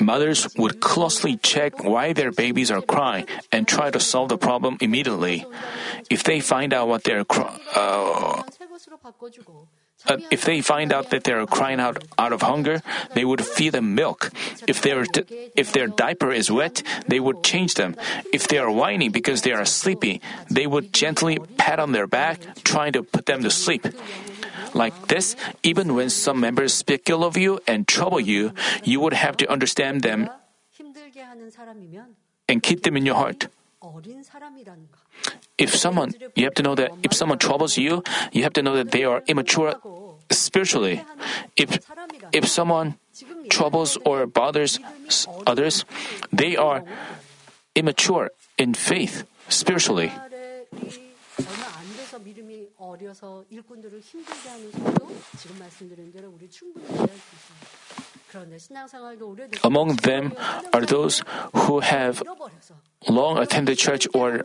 Mothers 0.00 0.48
would 0.56 0.80
closely 0.80 1.36
check 1.36 1.84
why 1.84 2.12
their 2.12 2.32
babies 2.32 2.70
are 2.70 2.82
crying 2.82 3.26
and 3.52 3.68
try 3.68 3.90
to 3.90 4.00
solve 4.00 4.28
the 4.28 4.38
problem 4.38 4.78
immediately. 4.80 5.46
If 6.10 6.24
they 6.24 6.40
find 6.40 6.72
out 6.72 6.88
what 6.88 7.04
they're 7.04 7.24
crying, 7.24 7.60
uh, 7.74 8.42
uh, 10.06 10.16
if 10.30 10.44
they 10.44 10.60
find 10.60 10.92
out 10.92 11.10
that 11.10 11.24
they're 11.24 11.44
crying 11.46 11.80
out 11.80 12.04
out 12.16 12.32
of 12.32 12.42
hunger, 12.42 12.80
they 13.14 13.24
would 13.24 13.44
feed 13.44 13.74
them 13.74 13.94
milk. 13.94 14.30
If 14.66 14.80
their 14.82 15.04
if 15.56 15.72
their 15.72 15.88
diaper 15.88 16.30
is 16.30 16.50
wet, 16.50 16.82
they 17.08 17.18
would 17.18 17.42
change 17.42 17.74
them. 17.74 17.96
If 18.32 18.46
they 18.46 18.58
are 18.58 18.70
whining 18.70 19.10
because 19.10 19.42
they 19.42 19.52
are 19.52 19.64
sleepy, 19.64 20.20
they 20.50 20.66
would 20.66 20.92
gently 20.92 21.38
pat 21.58 21.80
on 21.80 21.92
their 21.92 22.06
back, 22.06 22.38
trying 22.62 22.92
to 22.94 23.02
put 23.02 23.26
them 23.26 23.42
to 23.42 23.50
sleep. 23.50 23.86
Like 24.74 25.08
this, 25.08 25.36
even 25.62 25.94
when 25.94 26.10
some 26.10 26.40
members 26.40 26.74
speak 26.74 27.08
ill 27.08 27.24
of 27.24 27.36
you 27.36 27.60
and 27.66 27.86
trouble 27.86 28.20
you, 28.20 28.52
you 28.84 29.00
would 29.00 29.14
have 29.14 29.36
to 29.38 29.50
understand 29.50 30.02
them 30.02 30.28
and 32.48 32.62
keep 32.62 32.82
them 32.82 32.96
in 32.96 33.06
your 33.06 33.16
heart. 33.16 33.48
If 35.56 35.74
someone, 35.74 36.14
you 36.34 36.44
have 36.44 36.54
to 36.54 36.62
know 36.62 36.74
that 36.74 36.90
if 37.02 37.12
someone 37.14 37.38
troubles 37.38 37.78
you, 37.78 38.02
you 38.32 38.42
have 38.42 38.52
to 38.54 38.62
know 38.62 38.76
that 38.76 38.90
they 38.90 39.04
are 39.04 39.22
immature 39.26 39.74
spiritually. 40.30 41.02
If 41.56 41.80
if 42.32 42.46
someone 42.46 42.98
troubles 43.48 43.96
or 44.04 44.26
bothers 44.26 44.78
others, 45.46 45.84
they 46.32 46.56
are 46.56 46.84
immature 47.74 48.30
in 48.58 48.74
faith 48.74 49.24
spiritually. 49.48 50.12
어려서 52.77 53.43
일꾼들을 53.49 53.99
힘들게 53.99 54.49
하는 54.49 54.71
소도 54.71 55.07
지금 55.37 55.57
말씀드린 55.59 56.11
대로 56.11 56.29
우리 56.29 56.49
충분히 56.49 56.85
이해할 56.85 57.07
수 57.07 57.35
있어요. 57.35 57.83
Among 59.63 59.95
them 59.97 60.31
are 60.73 60.85
those 60.85 61.21
who 61.53 61.81
have 61.81 62.23
long 63.07 63.37
attended 63.37 63.77
church 63.77 64.07
or 64.15 64.41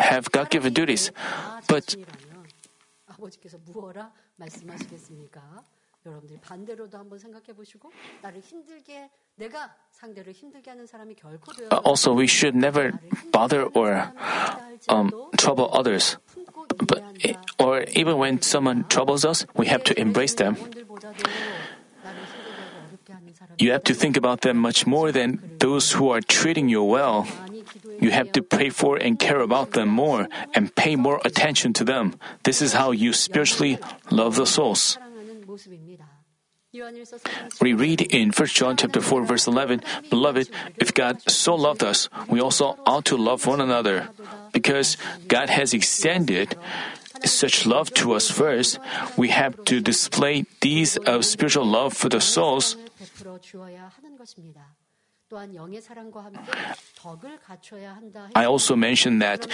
have 0.00 0.30
God 0.32 0.48
given 0.48 0.72
duties. 0.72 1.12
But 1.68 1.96
여러분들이 6.06 6.38
반대로도 6.40 6.96
한번 6.96 7.18
생각해 7.18 7.52
보시고 7.54 7.90
나를 8.22 8.40
힘들게 8.40 9.10
내가 9.34 9.74
상대를 9.90 10.32
힘들게 10.32 10.70
하는 10.70 10.86
사람이 10.86 11.14
결코 11.16 11.52
되어 11.52 11.68
Also 11.84 12.14
we 12.14 12.26
should 12.26 12.56
never 12.56 12.92
bother 13.32 13.66
or 13.74 14.12
um, 14.88 15.10
trouble 15.36 15.68
others. 15.72 16.16
But 16.78 17.02
or 17.58 17.84
even 17.94 18.18
when 18.18 18.40
someone 18.40 18.84
troubles 18.88 19.24
us, 19.24 19.46
we 19.56 19.66
have 19.66 19.82
to 19.84 19.98
embrace 19.98 20.34
them. 20.34 20.56
You 23.58 23.72
have 23.72 23.84
to 23.84 23.94
think 23.94 24.16
about 24.16 24.42
them 24.42 24.58
much 24.58 24.86
more 24.86 25.10
than 25.10 25.40
those 25.58 25.92
who 25.92 26.10
are 26.10 26.20
treating 26.20 26.68
you 26.68 26.84
well. 26.84 27.26
You 28.00 28.10
have 28.10 28.32
to 28.32 28.42
pray 28.42 28.70
for 28.70 28.96
and 28.96 29.18
care 29.18 29.40
about 29.40 29.72
them 29.72 29.88
more 29.88 30.28
and 30.54 30.74
pay 30.74 30.96
more 30.96 31.20
attention 31.24 31.72
to 31.74 31.84
them. 31.84 32.14
This 32.44 32.60
is 32.60 32.74
how 32.74 32.90
you 32.92 33.12
spiritually 33.12 33.78
love 34.10 34.36
the 34.36 34.46
souls. 34.46 34.98
We 37.59 37.73
read 37.73 38.01
in 38.01 38.31
1 38.31 38.47
John 38.47 38.77
chapter 38.77 39.01
4 39.01 39.25
verse 39.25 39.45
11, 39.45 39.83
Beloved, 40.09 40.49
if 40.77 40.93
God 40.93 41.19
so 41.29 41.53
loved 41.55 41.83
us, 41.83 42.07
we 42.29 42.39
also 42.39 42.79
ought 42.85 43.03
to 43.05 43.17
love 43.17 43.45
one 43.45 43.59
another. 43.59 44.07
Because 44.53 44.95
God 45.27 45.49
has 45.49 45.73
extended 45.73 46.55
such 47.25 47.65
love 47.65 47.93
to 47.95 48.13
us 48.13 48.31
first, 48.31 48.79
we 49.17 49.29
have 49.29 49.63
to 49.65 49.81
display 49.81 50.45
deeds 50.61 50.97
of 50.97 51.25
spiritual 51.25 51.65
love 51.65 51.93
for 51.93 52.07
the 52.07 52.21
souls. 52.21 52.77
I 58.35 58.45
also 58.45 58.75
mentioned 58.75 59.21
that 59.21 59.47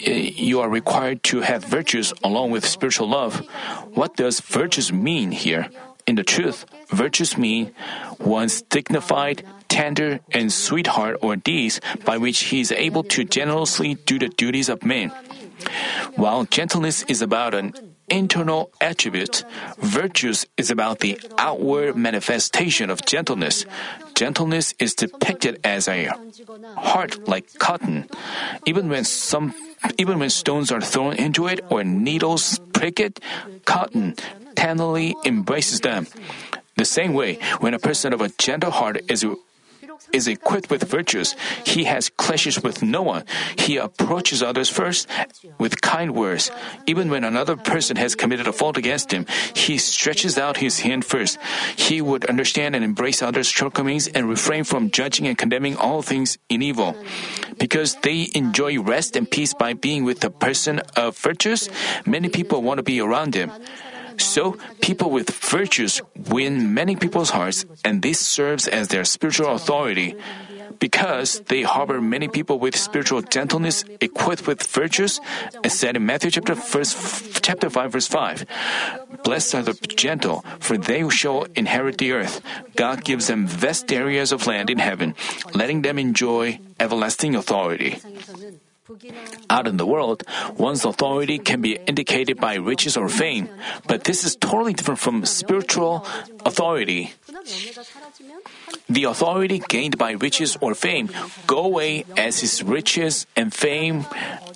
you 0.00 0.60
are 0.60 0.68
required 0.68 1.22
to 1.24 1.40
have 1.40 1.64
virtues 1.64 2.12
along 2.22 2.50
with 2.50 2.66
spiritual 2.66 3.08
love. 3.08 3.46
What 3.94 4.16
does 4.16 4.40
virtues 4.40 4.92
mean 4.92 5.30
here? 5.30 5.68
In 6.06 6.16
the 6.16 6.24
truth, 6.24 6.66
virtues 6.90 7.38
mean 7.38 7.72
one's 8.18 8.60
dignified, 8.62 9.42
tender, 9.68 10.20
and 10.32 10.52
sweetheart 10.52 11.16
or 11.22 11.36
deeds 11.36 11.80
by 12.04 12.18
which 12.18 12.52
he 12.52 12.60
is 12.60 12.72
able 12.72 13.02
to 13.04 13.24
generously 13.24 13.94
do 13.94 14.18
the 14.18 14.28
duties 14.28 14.68
of 14.68 14.84
men. 14.84 15.10
While 16.16 16.44
gentleness 16.44 17.04
is 17.08 17.22
about 17.22 17.54
an 17.54 17.72
internal 18.08 18.70
attribute, 18.80 19.44
virtues 19.78 20.46
is 20.56 20.70
about 20.70 21.00
the 21.00 21.18
outward 21.38 21.96
manifestation 21.96 22.90
of 22.90 23.04
gentleness. 23.04 23.64
Gentleness 24.14 24.74
is 24.78 24.94
depicted 24.94 25.60
as 25.64 25.88
a 25.88 26.10
heart 26.76 27.26
like 27.28 27.58
cotton. 27.58 28.08
Even 28.66 28.88
when 28.88 29.04
some 29.04 29.54
even 29.98 30.18
when 30.18 30.30
stones 30.30 30.72
are 30.72 30.80
thrown 30.80 31.14
into 31.16 31.46
it 31.46 31.60
or 31.68 31.84
needles 31.84 32.58
prick 32.72 33.00
it, 33.00 33.20
cotton 33.64 34.14
tenderly 34.54 35.14
embraces 35.24 35.80
them. 35.80 36.06
The 36.76 36.84
same 36.84 37.14
way, 37.14 37.38
when 37.60 37.74
a 37.74 37.78
person 37.78 38.12
of 38.12 38.20
a 38.20 38.30
gentle 38.30 38.70
heart 38.70 39.00
is 39.08 39.24
is 40.14 40.28
equipped 40.28 40.70
with 40.70 40.86
virtues, 40.88 41.34
he 41.66 41.84
has 41.84 42.08
clashes 42.08 42.62
with 42.62 42.82
no 42.82 43.02
one. 43.02 43.24
He 43.58 43.76
approaches 43.76 44.42
others 44.42 44.70
first 44.70 45.10
with 45.58 45.82
kind 45.82 46.14
words. 46.14 46.50
Even 46.86 47.10
when 47.10 47.24
another 47.24 47.56
person 47.56 47.96
has 47.96 48.14
committed 48.14 48.46
a 48.46 48.52
fault 48.52 48.78
against 48.78 49.10
him, 49.12 49.26
he 49.54 49.76
stretches 49.76 50.38
out 50.38 50.58
his 50.58 50.80
hand 50.80 51.04
first. 51.04 51.38
He 51.76 52.00
would 52.00 52.24
understand 52.26 52.76
and 52.76 52.84
embrace 52.84 53.22
others' 53.22 53.48
shortcomings 53.50 54.06
and 54.08 54.28
refrain 54.28 54.62
from 54.64 54.90
judging 54.90 55.26
and 55.26 55.36
condemning 55.36 55.76
all 55.76 56.00
things 56.00 56.38
in 56.48 56.62
evil. 56.62 56.94
Because 57.58 57.96
they 58.06 58.30
enjoy 58.34 58.80
rest 58.80 59.16
and 59.16 59.28
peace 59.28 59.52
by 59.52 59.74
being 59.74 60.04
with 60.04 60.22
a 60.24 60.30
person 60.30 60.80
of 60.96 61.18
virtues, 61.18 61.68
many 62.06 62.28
people 62.28 62.62
want 62.62 62.78
to 62.78 62.86
be 62.86 63.00
around 63.00 63.34
him. 63.34 63.50
So, 64.18 64.56
people 64.80 65.10
with 65.10 65.30
virtues 65.30 66.02
win 66.30 66.74
many 66.74 66.96
people's 66.96 67.30
hearts, 67.30 67.64
and 67.84 68.02
this 68.02 68.18
serves 68.18 68.68
as 68.68 68.88
their 68.88 69.04
spiritual 69.04 69.54
authority. 69.54 70.16
Because 70.78 71.40
they 71.46 71.62
harbor 71.62 72.00
many 72.00 72.28
people 72.28 72.58
with 72.58 72.76
spiritual 72.76 73.22
gentleness 73.22 73.84
equipped 74.00 74.46
with 74.46 74.62
virtues, 74.66 75.20
as 75.62 75.72
said 75.72 75.96
in 75.96 76.04
Matthew 76.04 76.30
chapter, 76.32 76.54
first, 76.54 77.42
chapter 77.42 77.70
5, 77.70 77.92
verse 77.92 78.08
5. 78.08 78.44
Blessed 79.22 79.54
are 79.54 79.62
the 79.62 79.74
gentle, 79.94 80.44
for 80.58 80.76
they 80.76 81.08
shall 81.08 81.46
inherit 81.54 81.98
the 81.98 82.12
earth. 82.12 82.40
God 82.76 83.04
gives 83.04 83.28
them 83.28 83.46
vast 83.46 83.92
areas 83.92 84.32
of 84.32 84.46
land 84.46 84.68
in 84.68 84.78
heaven, 84.78 85.14
letting 85.54 85.82
them 85.82 85.98
enjoy 85.98 86.58
everlasting 86.80 87.34
authority. 87.34 87.98
Out 89.48 89.66
in 89.66 89.78
the 89.78 89.86
world, 89.86 90.24
one's 90.58 90.84
authority 90.84 91.38
can 91.38 91.62
be 91.62 91.78
indicated 91.86 92.36
by 92.36 92.56
riches 92.56 92.98
or 92.98 93.08
fame, 93.08 93.48
but 93.88 94.04
this 94.04 94.24
is 94.24 94.36
totally 94.36 94.74
different 94.74 95.00
from 95.00 95.24
spiritual 95.24 96.04
authority. 96.44 97.14
The 98.88 99.04
authority 99.04 99.62
gained 99.68 99.96
by 99.96 100.12
riches 100.12 100.58
or 100.60 100.74
fame 100.74 101.08
go 101.46 101.64
away 101.64 102.04
as 102.18 102.40
his 102.40 102.62
riches 102.62 103.26
and 103.34 103.54
fame 103.54 104.04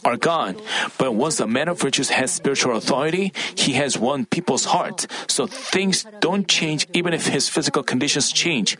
are 0.04 0.16
gone. 0.16 0.56
But 0.98 1.14
once 1.14 1.40
a 1.40 1.46
man 1.46 1.68
of 1.68 1.82
riches 1.82 2.10
has 2.10 2.30
spiritual 2.30 2.76
authority, 2.76 3.32
he 3.54 3.80
has 3.80 3.98
won 3.98 4.26
people's 4.26 4.66
hearts. 4.66 5.06
So 5.28 5.46
things 5.46 6.04
don't 6.20 6.46
change 6.46 6.86
even 6.92 7.14
if 7.14 7.28
his 7.28 7.48
physical 7.48 7.82
conditions 7.82 8.30
change. 8.30 8.76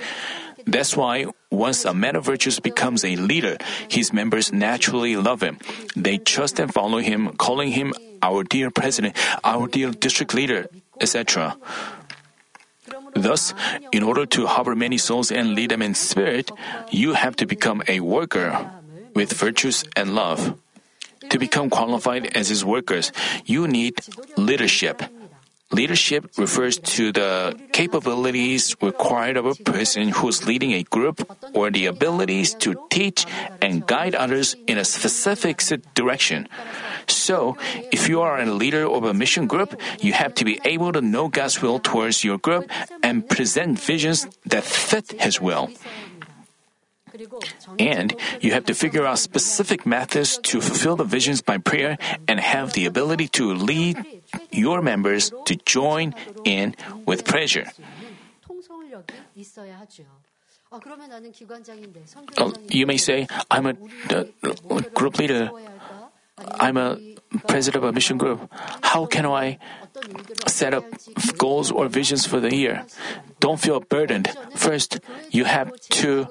That's 0.67 0.97
why 0.97 1.27
once 1.51 1.85
a 1.85 1.95
man 1.95 2.17
of 2.17 2.25
virtues 2.25 2.61
becomes 2.61 3.05
a 3.05 3.17
leader, 3.17 3.57
his 3.89 4.13
members 4.13 4.53
naturally 4.53 5.17
love 5.17 5.43
him. 5.43 5.59
They 5.97 6.19
trust 6.19 6.59
and 6.59 6.73
follow 6.73 6.99
him, 6.99 7.37
calling 7.37 7.73
him 7.73 7.95
our 8.23 8.45
dear 8.45 8.71
president, 8.71 9.17
our 9.45 9.69
dear 9.69 9.91
district 9.91 10.35
leader, 10.35 10.67
etc. 11.01 11.57
Thus, 13.15 13.55
in 13.93 14.03
order 14.03 14.27
to 14.27 14.47
harbor 14.47 14.75
many 14.75 14.99
souls 14.99 15.31
and 15.31 15.55
lead 15.55 15.71
them 15.71 15.83
in 15.83 15.95
spirit, 15.95 16.51
you 16.91 17.15
have 17.15 17.37
to 17.37 17.47
become 17.47 17.83
a 17.89 18.01
worker 18.01 18.71
with 19.15 19.33
virtues 19.33 19.85
and 19.97 20.15
love. 20.15 20.59
To 21.31 21.39
become 21.39 21.69
qualified 21.69 22.37
as 22.37 22.49
his 22.49 22.65
workers, 22.65 23.13
you 23.45 23.67
need 23.69 24.01
leadership. 24.37 25.03
Leadership 25.71 26.31
refers 26.39 26.79
to 26.97 27.13
the 27.13 27.53
capabilities 27.73 28.75
required 28.81 29.37
of 29.37 29.45
a 29.45 29.55
person 29.55 30.09
who's 30.09 30.47
leading 30.47 30.73
a 30.73 30.83
group 30.83 31.21
or 31.53 31.71
the 31.71 31.85
abilities 31.85 32.55
to 32.55 32.75
teach 32.89 33.27
and 33.61 33.87
guide 33.87 34.15
others 34.15 34.57
in 34.67 34.79
a 34.79 34.85
specific 34.85 35.61
direction. 35.95 36.49
So, 37.07 37.59
if 37.93 38.09
you 38.09 38.23
are 38.23 38.41
a 38.41 38.47
leader 38.47 38.89
of 38.89 39.05
a 39.05 39.13
mission 39.13 39.47
group, 39.47 39.79
you 40.01 40.15
have 40.15 40.35
to 40.37 40.45
be 40.45 40.59
able 40.65 40.93
to 40.93 41.03
know 41.03 41.29
God's 41.29 41.61
will 41.61 41.79
towards 41.81 42.25
your 42.25 42.39
group 42.39 42.71
and 43.03 43.29
present 43.29 43.79
visions 43.79 44.27
that 44.47 44.65
fit 44.65 45.21
His 45.21 45.41
will. 45.41 45.69
And 47.79 48.15
you 48.41 48.53
have 48.53 48.65
to 48.67 48.75
figure 48.75 49.07
out 49.07 49.19
specific 49.19 49.87
methods 49.87 50.39
to 50.51 50.61
fulfill 50.61 50.97
the 50.97 51.05
visions 51.05 51.43
by 51.43 51.59
prayer 51.59 51.99
and 52.27 52.41
have 52.41 52.73
the 52.73 52.87
ability 52.87 53.29
to 53.39 53.55
lead 53.55 54.23
your 54.51 54.83
members 54.83 55.33
to 55.47 55.57
join 55.57 56.15
in 56.45 56.75
with 57.07 57.25
pleasure. 57.25 57.67
Uh, 62.37 62.53
you 62.69 62.87
may 62.87 62.97
say, 62.97 63.27
I'm 63.51 63.67
a 63.67 63.75
uh, 64.11 64.25
group 64.93 65.19
leader. 65.19 65.51
I'm 66.61 66.77
a 66.77 66.99
president 67.47 67.85
of 67.85 67.89
a 67.89 67.93
mission 67.93 68.19
group. 68.19 68.51
How 68.83 69.07
can 69.07 69.27
I 69.27 69.59
set 70.47 70.75
up 70.75 70.85
goals 71.37 71.71
or 71.71 71.89
visions 71.89 72.27
for 72.27 72.39
the 72.41 72.55
year? 72.55 72.85
Don't 73.41 73.59
feel 73.59 73.81
burdened. 73.81 74.29
First, 74.55 75.01
you 75.31 75.45
have 75.45 75.73
to 76.03 76.29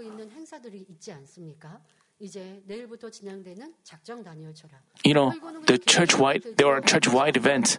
you 5.04 5.14
know, 5.14 5.34
the 5.68 5.78
church-wide, 5.78 6.44
there 6.58 6.68
are 6.68 6.82
church-wide 6.82 7.38
events. 7.38 7.78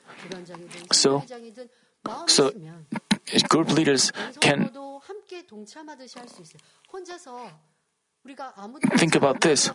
So, 0.93 1.23
so 2.27 2.53
group 3.49 3.71
leaders 3.73 4.13
can 4.41 4.71
think 8.97 9.15
about 9.17 9.41
this. 9.41 9.71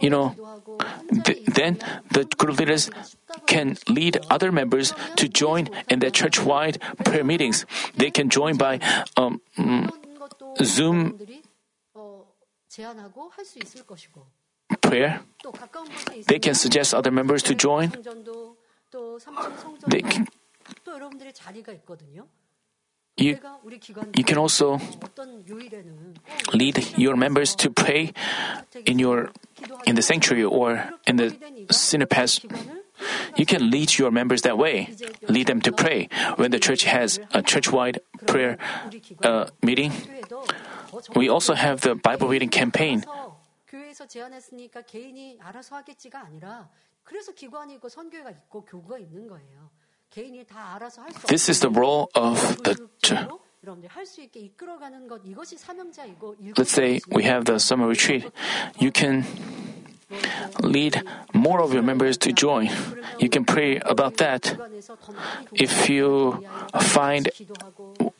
You 0.00 0.10
know, 0.10 0.34
th- 1.24 1.44
then 1.46 1.78
the 2.12 2.24
group 2.38 2.58
leaders 2.58 2.90
can 3.46 3.76
lead 3.88 4.20
other 4.30 4.52
members 4.52 4.94
to 5.16 5.28
join 5.28 5.68
in 5.88 5.98
the 5.98 6.10
church-wide 6.10 6.80
prayer 7.04 7.24
meetings. 7.24 7.66
They 7.96 8.10
can 8.10 8.30
join 8.30 8.56
by 8.56 8.78
um, 9.16 9.40
mm, 9.58 9.90
Zoom 10.62 11.18
prayer. 14.80 15.20
They 16.26 16.38
can 16.38 16.54
suggest 16.54 16.94
other 16.94 17.12
members 17.12 17.42
to 17.42 17.54
join. 17.54 17.90
They 19.86 20.02
can, 20.02 20.26
you, 23.16 23.38
you 24.16 24.24
can 24.24 24.38
also 24.38 24.80
lead 26.52 26.84
your 26.96 27.16
members 27.16 27.54
to 27.56 27.70
pray 27.70 28.12
in 28.86 28.98
your 28.98 29.30
in 29.86 29.94
the 29.94 30.02
sanctuary 30.02 30.44
or 30.44 30.90
in 31.06 31.16
the 31.16 31.36
synagogue. 31.70 32.28
You 33.36 33.46
can 33.46 33.70
lead 33.70 33.98
your 33.98 34.10
members 34.10 34.42
that 34.42 34.58
way. 34.58 34.90
Lead 35.28 35.46
them 35.46 35.60
to 35.62 35.72
pray. 35.72 36.08
When 36.36 36.50
the 36.50 36.58
church 36.58 36.84
has 36.84 37.18
a 37.32 37.42
church-wide 37.42 38.00
prayer 38.26 38.58
uh, 39.22 39.46
meeting, 39.62 39.92
we 41.14 41.28
also 41.28 41.54
have 41.54 41.80
the 41.82 41.94
Bible 41.94 42.28
reading 42.28 42.48
campaign. 42.48 43.04
This 51.26 51.48
is 51.48 51.60
the 51.60 51.70
role 51.70 52.10
of 52.14 52.62
the 52.62 52.78
church. 53.02 53.28
Let's 56.56 56.70
say 56.70 57.00
we 57.08 57.24
have 57.24 57.44
the 57.46 57.58
summer 57.58 57.88
retreat. 57.88 58.30
You 58.78 58.92
can 58.92 59.24
lead 60.60 61.02
more 61.32 61.60
of 61.62 61.72
your 61.72 61.82
members 61.82 62.18
to 62.18 62.32
join. 62.32 62.68
You 63.18 63.28
can 63.28 63.44
pray 63.44 63.80
about 63.80 64.18
that. 64.18 64.54
If 65.52 65.88
you 65.88 66.44
find 66.78 67.30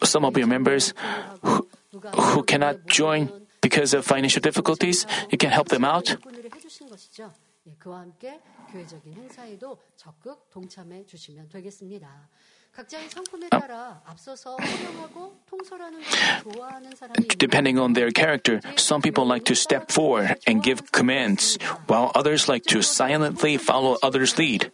some 0.02 0.24
of 0.24 0.36
your 0.36 0.46
members 0.46 0.94
who, 1.42 1.68
who 2.16 2.42
cannot 2.42 2.86
join 2.86 3.30
because 3.60 3.94
of 3.94 4.04
financial 4.04 4.40
difficulties, 4.40 5.06
you 5.30 5.38
can 5.38 5.50
help 5.50 5.68
them 5.68 5.84
out. 5.84 6.16
Depending 17.38 17.78
on 17.78 17.92
their 17.94 18.10
character, 18.10 18.60
some 18.76 19.00
people 19.00 19.24
like 19.24 19.44
to 19.44 19.54
step 19.54 19.92
forward 19.92 20.38
and 20.44 20.60
give 20.60 20.90
commands, 20.90 21.56
while 21.86 22.10
others 22.16 22.48
like 22.48 22.64
to 22.64 22.82
silently 22.82 23.58
follow 23.58 23.96
others' 24.02 24.36
lead. 24.38 24.72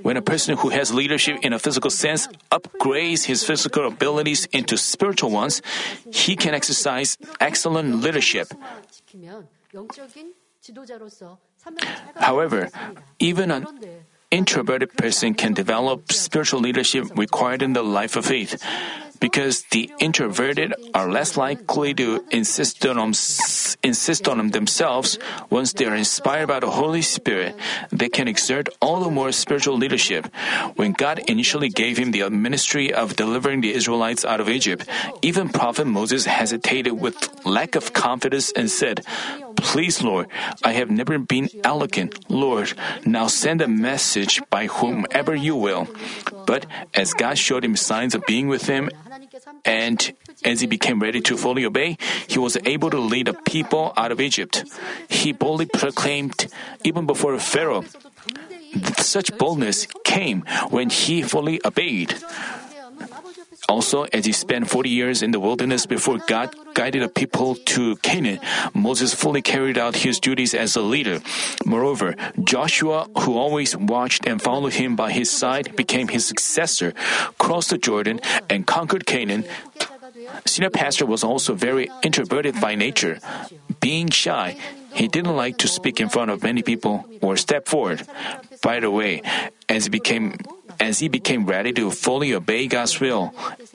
When 0.00 0.16
a 0.16 0.22
person 0.22 0.56
who 0.56 0.70
has 0.70 0.94
leadership 0.94 1.44
in 1.44 1.52
a 1.52 1.58
physical 1.58 1.90
sense 1.90 2.28
upgrades 2.50 3.24
his 3.26 3.44
physical 3.44 3.86
abilities 3.86 4.46
into 4.52 4.78
spiritual 4.78 5.30
ones, 5.30 5.60
he 6.12 6.36
can 6.36 6.54
exercise 6.54 7.18
excellent 7.40 8.00
leadership. 8.00 8.54
However, 12.16 12.70
even 13.18 13.50
an 13.50 13.66
introverted 14.30 14.92
person 14.96 15.34
can 15.34 15.54
develop 15.54 16.12
spiritual 16.12 16.60
leadership 16.60 17.06
required 17.16 17.62
in 17.62 17.72
the 17.72 17.82
life 17.82 18.16
of 18.16 18.26
faith 18.26 18.62
because 19.24 19.64
the 19.72 19.88
introverted 20.00 20.74
are 20.92 21.10
less 21.10 21.34
likely 21.38 21.94
to 21.94 22.22
insist 22.30 22.84
on, 22.84 23.16
insist 23.82 24.28
on 24.28 24.50
themselves 24.50 25.18
once 25.48 25.72
they 25.72 25.86
are 25.86 25.96
inspired 25.96 26.46
by 26.46 26.60
the 26.60 26.68
Holy 26.68 27.00
Spirit. 27.00 27.56
They 27.88 28.10
can 28.10 28.28
exert 28.28 28.68
all 28.82 29.00
the 29.00 29.08
more 29.08 29.32
spiritual 29.32 29.78
leadership. 29.78 30.28
When 30.76 30.92
God 30.92 31.24
initially 31.26 31.70
gave 31.70 31.96
him 31.96 32.12
the 32.12 32.28
ministry 32.28 32.92
of 32.92 33.16
delivering 33.16 33.62
the 33.62 33.72
Israelites 33.72 34.26
out 34.26 34.44
of 34.44 34.50
Egypt, 34.50 34.84
even 35.22 35.48
Prophet 35.48 35.86
Moses 35.86 36.26
hesitated 36.26 36.92
with 36.92 37.16
lack 37.46 37.76
of 37.76 37.94
confidence 37.94 38.52
and 38.52 38.70
said, 38.70 39.06
Please, 39.56 40.02
Lord, 40.02 40.28
I 40.62 40.72
have 40.72 40.90
never 40.90 41.16
been 41.18 41.48
eloquent. 41.64 42.28
Lord, 42.28 42.74
now 43.06 43.28
send 43.28 43.62
a 43.62 43.68
message 43.68 44.42
by 44.50 44.66
whomever 44.66 45.34
you 45.34 45.56
will. 45.56 45.88
But 46.44 46.66
as 46.92 47.14
God 47.14 47.38
showed 47.38 47.64
him 47.64 47.74
signs 47.74 48.14
of 48.14 48.26
being 48.26 48.48
with 48.48 48.66
him, 48.66 48.90
and 49.64 50.12
as 50.44 50.60
he 50.60 50.66
became 50.66 51.00
ready 51.00 51.20
to 51.22 51.36
fully 51.36 51.64
obey, 51.64 51.96
he 52.26 52.38
was 52.38 52.56
able 52.64 52.90
to 52.90 52.98
lead 52.98 53.26
the 53.26 53.34
people 53.34 53.92
out 53.96 54.12
of 54.12 54.20
Egypt. 54.20 54.64
He 55.08 55.32
boldly 55.32 55.66
proclaimed 55.66 56.46
even 56.84 57.06
before 57.06 57.38
Pharaoh. 57.38 57.84
Such 58.98 59.36
boldness 59.38 59.86
came 60.04 60.42
when 60.70 60.90
he 60.90 61.22
fully 61.22 61.60
obeyed. 61.64 62.14
Also, 63.68 64.04
as 64.12 64.26
he 64.26 64.32
spent 64.32 64.68
40 64.68 64.90
years 64.90 65.22
in 65.22 65.30
the 65.30 65.40
wilderness 65.40 65.86
before 65.86 66.18
God 66.26 66.54
guided 66.74 67.02
the 67.02 67.08
people 67.08 67.54
to 67.76 67.96
Canaan, 67.96 68.40
Moses 68.74 69.14
fully 69.14 69.40
carried 69.42 69.78
out 69.78 69.96
his 69.96 70.20
duties 70.20 70.54
as 70.54 70.76
a 70.76 70.82
leader. 70.82 71.20
Moreover, 71.64 72.14
Joshua, 72.42 73.08
who 73.24 73.38
always 73.38 73.76
watched 73.76 74.26
and 74.26 74.42
followed 74.42 74.74
him 74.74 74.96
by 74.96 75.12
his 75.12 75.30
side, 75.30 75.74
became 75.76 76.08
his 76.08 76.26
successor, 76.26 76.92
crossed 77.38 77.70
the 77.70 77.78
Jordan, 77.78 78.20
and 78.50 78.66
conquered 78.66 79.06
Canaan. 79.06 79.44
Senior 80.44 80.70
pastor 80.70 81.06
was 81.06 81.24
also 81.24 81.54
very 81.54 81.90
introverted 82.02 82.60
by 82.60 82.74
nature. 82.74 83.18
Being 83.80 84.10
shy, 84.10 84.56
He 84.94 85.08
didn't 85.08 85.34
like 85.34 85.58
to 85.58 85.68
speak 85.68 86.00
in 86.00 86.08
front 86.08 86.30
of 86.30 86.42
many 86.42 86.62
people 86.62 87.04
or 87.20 87.36
step 87.36 87.66
forward. 87.66 88.06
By 88.62 88.78
the 88.78 88.90
way, 88.90 89.22
as 89.68 89.84
he 89.84 89.90
became 89.90 90.38
as 90.80 90.98
he 90.98 91.08
became 91.08 91.46
ready 91.46 91.72
to 91.72 91.90
fully 91.90 92.34
obey 92.34 92.66
God's 92.66 93.00
will, 93.00 93.34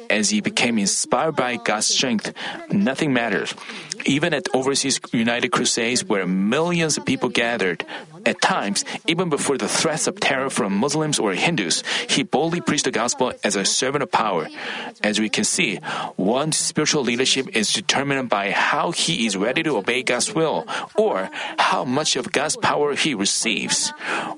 as 0.09 0.29
he 0.29 0.41
became 0.41 0.77
inspired 0.77 1.35
by 1.35 1.57
God's 1.57 1.87
strength, 1.87 2.33
nothing 2.71 3.13
mattered. 3.13 3.51
Even 4.05 4.33
at 4.33 4.47
overseas 4.53 4.99
United 5.11 5.51
Crusades 5.51 6.05
where 6.05 6.25
millions 6.25 6.97
of 6.97 7.05
people 7.05 7.29
gathered, 7.29 7.85
at 8.25 8.41
times, 8.41 8.83
even 9.07 9.29
before 9.29 9.57
the 9.57 9.67
threats 9.67 10.07
of 10.07 10.19
terror 10.19 10.49
from 10.49 10.75
Muslims 10.75 11.19
or 11.19 11.33
Hindus, 11.33 11.83
he 12.09 12.23
boldly 12.23 12.61
preached 12.61 12.85
the 12.85 12.91
gospel 12.91 13.33
as 13.43 13.55
a 13.55 13.63
servant 13.63 14.03
of 14.03 14.11
power. 14.11 14.47
As 15.03 15.19
we 15.19 15.29
can 15.29 15.43
see, 15.43 15.79
one's 16.17 16.57
spiritual 16.57 17.03
leadership 17.03 17.55
is 17.55 17.71
determined 17.71 18.29
by 18.29 18.51
how 18.51 18.91
he 18.91 19.25
is 19.25 19.37
ready 19.37 19.63
to 19.63 19.77
obey 19.77 20.03
God's 20.03 20.33
will 20.35 20.67
or 20.95 21.29
how 21.57 21.85
much 21.85 22.15
of 22.15 22.31
God's 22.31 22.57
power 22.57 22.93
he 22.93 23.15
receives, 23.15 23.93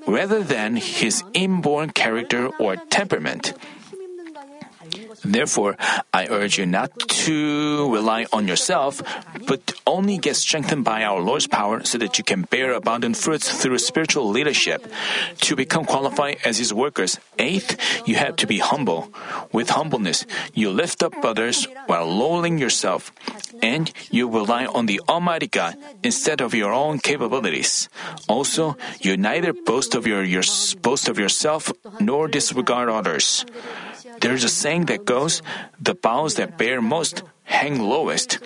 rather 0.06 0.42
than 0.42 0.76
his 0.76 1.22
inborn 1.34 1.90
character 1.90 2.50
or 2.58 2.76
temperament. 2.76 3.54
Therefore, 5.24 5.76
I 6.12 6.26
urge 6.28 6.58
you 6.58 6.66
not 6.66 6.90
to 7.26 7.92
rely 7.92 8.26
on 8.32 8.48
yourself, 8.48 9.02
but 9.46 9.72
only 9.86 10.18
get 10.18 10.36
strengthened 10.36 10.84
by 10.84 11.04
our 11.04 11.20
Lord's 11.20 11.46
power 11.46 11.84
so 11.84 11.98
that 11.98 12.18
you 12.18 12.24
can 12.24 12.42
bear 12.42 12.72
abundant 12.72 13.16
fruits 13.16 13.50
through 13.50 13.78
spiritual 13.78 14.28
leadership. 14.28 14.86
To 15.46 15.56
become 15.56 15.84
qualified 15.84 16.38
as 16.44 16.58
His 16.58 16.74
workers, 16.74 17.18
eighth, 17.38 17.78
you 18.06 18.16
have 18.16 18.36
to 18.36 18.46
be 18.46 18.58
humble. 18.58 19.12
With 19.52 19.70
humbleness, 19.70 20.26
you 20.54 20.70
lift 20.70 21.02
up 21.02 21.14
others 21.24 21.66
while 21.86 22.06
lowering 22.06 22.58
yourself, 22.58 23.12
and 23.62 23.92
you 24.10 24.28
rely 24.28 24.66
on 24.66 24.86
the 24.86 25.00
Almighty 25.08 25.46
God 25.46 25.76
instead 26.02 26.40
of 26.40 26.54
your 26.54 26.72
own 26.72 26.98
capabilities. 26.98 27.88
Also, 28.28 28.76
you 29.00 29.16
neither 29.16 29.52
boast 29.52 29.94
of 29.94 30.06
your, 30.06 30.24
your 30.24 30.42
boast 30.80 31.08
of 31.08 31.18
yourself 31.18 31.72
nor 32.00 32.28
disregard 32.28 32.88
others. 32.88 33.46
There's 34.20 34.44
a 34.44 34.48
saying 34.48 34.86
that 34.86 35.04
goes, 35.04 35.42
the 35.80 35.94
boughs 35.94 36.34
that 36.34 36.58
bear 36.58 36.80
most 36.80 37.22
hang 37.44 37.80
lowest. 37.80 38.38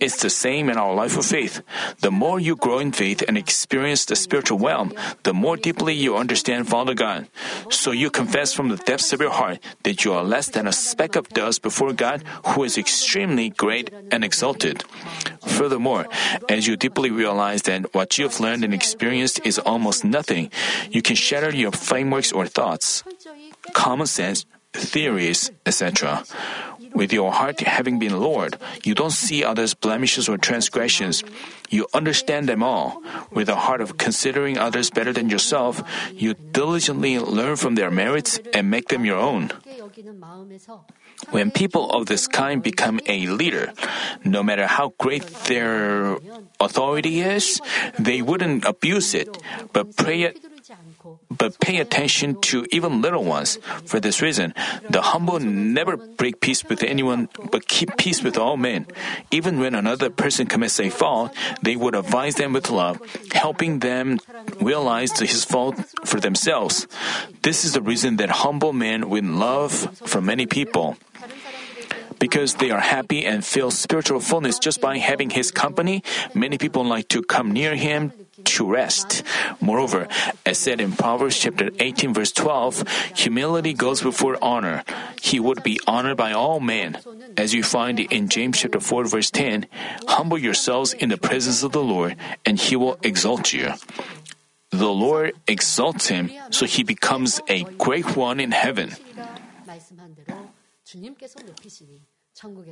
It's 0.00 0.22
the 0.22 0.30
same 0.30 0.70
in 0.70 0.78
our 0.78 0.94
life 0.94 1.18
of 1.18 1.26
faith. 1.26 1.60
The 2.00 2.10
more 2.10 2.40
you 2.40 2.56
grow 2.56 2.78
in 2.78 2.92
faith 2.92 3.22
and 3.26 3.36
experience 3.36 4.04
the 4.04 4.16
spiritual 4.16 4.58
realm, 4.58 4.94
the 5.22 5.34
more 5.34 5.56
deeply 5.56 5.94
you 5.94 6.16
understand 6.16 6.68
Father 6.68 6.94
God. 6.94 7.28
So 7.68 7.90
you 7.90 8.10
confess 8.10 8.54
from 8.54 8.68
the 8.68 8.76
depths 8.76 9.12
of 9.12 9.20
your 9.20 9.30
heart 9.30 9.58
that 9.82 10.04
you 10.04 10.12
are 10.14 10.24
less 10.24 10.48
than 10.48 10.66
a 10.66 10.72
speck 10.72 11.16
of 11.16 11.28
dust 11.28 11.62
before 11.62 11.92
God, 11.92 12.22
who 12.46 12.64
is 12.64 12.78
extremely 12.78 13.50
great 13.50 13.92
and 14.10 14.24
exalted. 14.24 14.84
Furthermore, 15.46 16.06
as 16.48 16.66
you 16.66 16.76
deeply 16.76 17.10
realize 17.10 17.62
that 17.62 17.92
what 17.94 18.18
you 18.18 18.24
have 18.24 18.40
learned 18.40 18.64
and 18.64 18.72
experienced 18.72 19.44
is 19.44 19.58
almost 19.58 20.04
nothing, 20.04 20.50
you 20.90 21.02
can 21.02 21.16
shatter 21.16 21.54
your 21.54 21.72
frameworks 21.72 22.32
or 22.32 22.46
thoughts. 22.46 23.04
Common 23.72 24.06
sense, 24.06 24.46
theories, 24.74 25.50
etc. 25.64 26.24
With 26.94 27.12
your 27.12 27.32
heart 27.32 27.58
having 27.60 27.98
been 27.98 28.20
Lord, 28.20 28.56
you 28.84 28.94
don't 28.94 29.10
see 29.10 29.42
others' 29.42 29.74
blemishes 29.74 30.28
or 30.28 30.38
transgressions. 30.38 31.24
You 31.68 31.88
understand 31.92 32.48
them 32.48 32.62
all. 32.62 33.02
With 33.32 33.48
a 33.48 33.56
heart 33.56 33.80
of 33.80 33.98
considering 33.98 34.58
others 34.58 34.90
better 34.90 35.12
than 35.12 35.28
yourself, 35.28 35.82
you 36.14 36.34
diligently 36.34 37.18
learn 37.18 37.56
from 37.56 37.74
their 37.74 37.90
merits 37.90 38.38
and 38.54 38.70
make 38.70 38.88
them 38.94 39.04
your 39.04 39.18
own. 39.18 39.50
When 41.30 41.50
people 41.50 41.90
of 41.90 42.06
this 42.06 42.28
kind 42.28 42.62
become 42.62 43.00
a 43.06 43.26
leader, 43.26 43.72
no 44.22 44.44
matter 44.44 44.68
how 44.68 44.94
great 44.98 45.26
their 45.50 46.18
authority 46.60 47.22
is, 47.22 47.60
they 47.98 48.22
wouldn't 48.22 48.64
abuse 48.64 49.14
it, 49.14 49.34
but 49.72 49.96
pray 49.96 50.22
it 50.22 50.38
but 51.30 51.58
pay 51.60 51.78
attention 51.78 52.40
to 52.52 52.66
even 52.70 53.02
little 53.02 53.24
ones. 53.24 53.58
For 53.84 54.00
this 54.00 54.22
reason, 54.22 54.54
the 54.88 55.02
humble 55.02 55.40
never 55.40 55.96
break 55.96 56.40
peace 56.40 56.64
with 56.64 56.82
anyone, 56.82 57.28
but 57.50 57.68
keep 57.68 57.96
peace 57.96 58.22
with 58.22 58.38
all 58.38 58.56
men. 58.56 58.86
Even 59.30 59.60
when 59.60 59.74
another 59.74 60.10
person 60.10 60.46
commits 60.46 60.80
a 60.80 60.90
fault, 60.90 61.34
they 61.62 61.76
would 61.76 61.94
advise 61.94 62.36
them 62.36 62.52
with 62.52 62.70
love, 62.70 63.00
helping 63.32 63.80
them 63.80 64.20
realize 64.60 65.18
his 65.18 65.44
fault 65.44 65.76
for 66.04 66.20
themselves. 66.20 66.86
This 67.42 67.64
is 67.64 67.72
the 67.72 67.82
reason 67.82 68.16
that 68.16 68.30
humble 68.44 68.72
men 68.72 69.08
win 69.08 69.38
love 69.38 69.72
from 70.06 70.26
many 70.26 70.46
people. 70.46 70.96
Because 72.24 72.56
they 72.56 72.72
are 72.72 72.80
happy 72.80 73.28
and 73.28 73.44
feel 73.44 73.68
spiritual 73.68 74.16
fullness 74.16 74.56
just 74.56 74.80
by 74.80 74.96
having 74.96 75.28
his 75.28 75.52
company, 75.52 76.00
many 76.32 76.56
people 76.56 76.80
like 76.80 77.12
to 77.12 77.20
come 77.20 77.52
near 77.52 77.76
him 77.76 78.16
to 78.56 78.64
rest. 78.64 79.20
Moreover, 79.60 80.08
as 80.48 80.56
said 80.56 80.80
in 80.80 80.96
Proverbs 80.96 81.36
chapter 81.36 81.68
18 81.76 82.16
verse 82.16 82.32
12, 82.32 82.88
humility 83.12 83.76
goes 83.76 84.00
before 84.00 84.40
honor. 84.40 84.88
He 85.20 85.36
would 85.36 85.60
be 85.62 85.76
honored 85.86 86.16
by 86.16 86.32
all 86.32 86.64
men. 86.64 86.96
As 87.36 87.52
you 87.52 87.60
find 87.62 88.00
in 88.00 88.32
James 88.32 88.56
chapter 88.56 88.80
4 88.80 89.04
verse 89.04 89.30
10, 89.30 89.68
humble 90.08 90.40
yourselves 90.40 90.96
in 90.96 91.12
the 91.12 91.20
presence 91.20 91.60
of 91.60 91.76
the 91.76 91.84
Lord 91.84 92.16
and 92.48 92.56
he 92.58 92.74
will 92.74 92.96
exalt 93.04 93.52
you. 93.52 93.76
The 94.72 94.88
Lord 94.88 95.36
exalts 95.46 96.08
him 96.08 96.32
so 96.48 96.64
he 96.64 96.88
becomes 96.88 97.44
a 97.52 97.68
great 97.76 98.16
one 98.16 98.40
in 98.40 98.56
heaven. 98.56 98.96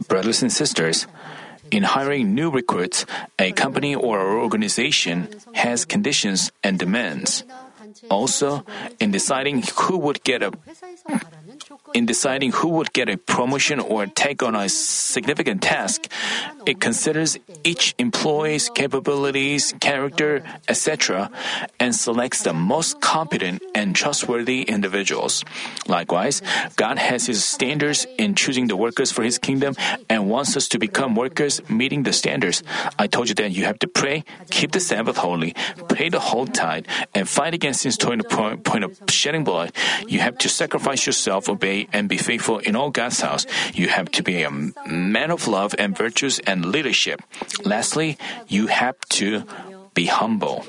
Brothers 0.08 0.42
and 0.42 0.52
sisters, 0.52 1.06
in 1.70 1.82
hiring 1.82 2.34
new 2.34 2.50
recruits, 2.50 3.06
a 3.38 3.52
company 3.52 3.94
or 3.94 4.40
organization 4.40 5.28
has 5.54 5.84
conditions 5.84 6.50
and 6.64 6.78
demands. 6.78 7.44
Also, 8.10 8.64
in 8.98 9.10
deciding 9.10 9.62
who 9.86 9.98
would 9.98 10.22
get 10.24 10.42
a 10.42 10.50
in 11.95 12.07
deciding 12.07 12.53
who 12.53 12.68
would 12.68 12.93
get 12.93 13.09
a 13.09 13.16
promotion 13.16 13.80
or 13.80 14.07
take 14.07 14.43
on 14.43 14.55
a 14.55 14.68
significant 14.68 15.62
task, 15.62 16.09
it 16.66 16.80
considers 16.80 17.38
each 17.64 17.95
employee's 17.99 18.68
capabilities, 18.70 19.74
character, 19.80 20.43
etc., 20.68 21.30
and 21.80 21.95
selects 21.95 22.43
the 22.43 22.53
most 22.53 23.01
competent 23.01 23.62
and 23.74 23.95
trustworthy 23.95 24.62
individuals. 24.62 25.45
Likewise, 25.86 26.43
God 26.76 26.99
has 26.99 27.26
His 27.26 27.45
standards 27.45 28.07
in 28.18 28.34
choosing 28.34 28.68
the 28.68 28.76
workers 28.76 29.11
for 29.11 29.22
His 29.22 29.38
kingdom 29.38 29.74
and 30.09 30.28
wants 30.30 30.57
us 30.57 30.68
to 30.68 30.78
become 30.78 31.14
workers 31.14 31.61
meeting 31.68 32.05
the 32.05 32.12
standards. 32.12 32.62
I 32.99 33.07
told 33.07 33.28
you 33.28 33.34
that 33.36 33.51
you 33.53 33.64
have 33.64 33.78
to 33.80 33.88
pray, 33.88 34.24
keep 34.51 34.72
the 34.72 34.80
Sabbath 34.80 35.16
holy, 35.16 35.55
pay 35.88 36.09
the 36.09 36.20
whole 36.20 36.47
tithe, 36.47 36.86
and 37.14 37.28
fight 37.28 37.55
against 37.55 37.82
sins 37.82 37.97
to 37.99 38.16
the 38.16 38.59
point 38.64 38.84
of 38.84 38.99
shedding 39.09 39.45
blood. 39.45 39.72
You 40.07 40.20
have 40.20 40.38
to 40.38 40.49
sacrifice 40.49 41.07
yourself, 41.07 41.49
obey, 41.49 41.82
and 41.93 42.09
be 42.09 42.16
faithful 42.16 42.59
in 42.59 42.76
all 42.76 42.91
God's 42.91 43.20
house. 43.20 43.47
You 43.74 43.89
have 43.89 44.11
to 44.12 44.22
be 44.22 44.43
a 44.43 44.51
man 44.51 45.30
of 45.30 45.49
love 45.49 45.74
and 45.78 45.97
virtues 45.97 46.39
and 46.41 46.66
leadership. 46.66 47.22
Lastly, 47.64 48.18
you 48.49 48.66
have 48.68 48.99
to 49.20 49.45
be 49.95 50.07
humble. 50.07 50.64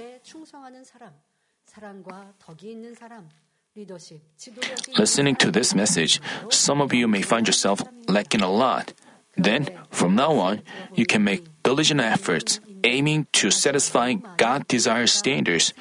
Listening 4.98 5.36
to 5.38 5.52
this 5.52 5.74
message, 5.74 6.22
some 6.50 6.82
of 6.82 6.94
you 6.94 7.08
may 7.08 7.22
find 7.22 7.48
yourself 7.48 7.82
lacking 8.08 8.42
a 8.42 8.52
lot. 8.52 8.94
Then, 9.36 9.70
from 9.90 10.14
now 10.16 10.34
on, 10.38 10.62
you 10.94 11.06
can 11.06 11.24
make 11.24 11.44
diligent 11.64 12.02
efforts 12.02 12.60
aiming 12.84 13.28
to 13.34 13.52
satisfy 13.52 14.14
God 14.38 14.68
desired 14.68 15.10
standards. 15.10 15.74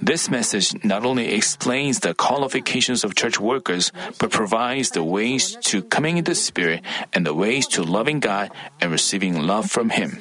This 0.00 0.30
message 0.30 0.72
not 0.84 1.04
only 1.04 1.34
explains 1.34 2.00
the 2.00 2.14
qualifications 2.14 3.04
of 3.04 3.14
church 3.14 3.38
workers, 3.38 3.92
but 4.18 4.30
provides 4.30 4.90
the 4.90 5.04
ways 5.04 5.56
to 5.70 5.82
coming 5.82 6.16
in 6.18 6.24
the 6.24 6.34
Spirit 6.34 6.82
and 7.12 7.24
the 7.24 7.34
ways 7.34 7.66
to 7.68 7.82
loving 7.82 8.20
God 8.20 8.50
and 8.80 8.90
receiving 8.90 9.40
love 9.40 9.70
from 9.70 9.90
Him. 9.90 10.18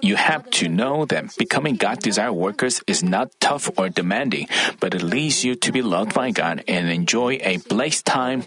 You 0.00 0.16
have 0.16 0.50
to 0.62 0.68
know 0.68 1.04
that 1.06 1.36
becoming 1.36 1.76
God 1.76 1.98
desired 1.98 2.32
workers 2.32 2.82
is 2.86 3.02
not 3.02 3.30
tough 3.40 3.70
or 3.76 3.88
demanding, 3.88 4.48
but 4.80 4.94
it 4.94 5.02
leads 5.02 5.44
you 5.44 5.54
to 5.56 5.72
be 5.72 5.82
loved 5.82 6.14
by 6.14 6.30
God 6.30 6.62
and 6.68 6.88
enjoy 6.88 7.38
a 7.42 7.58
blessed 7.58 8.06
time 8.06 8.44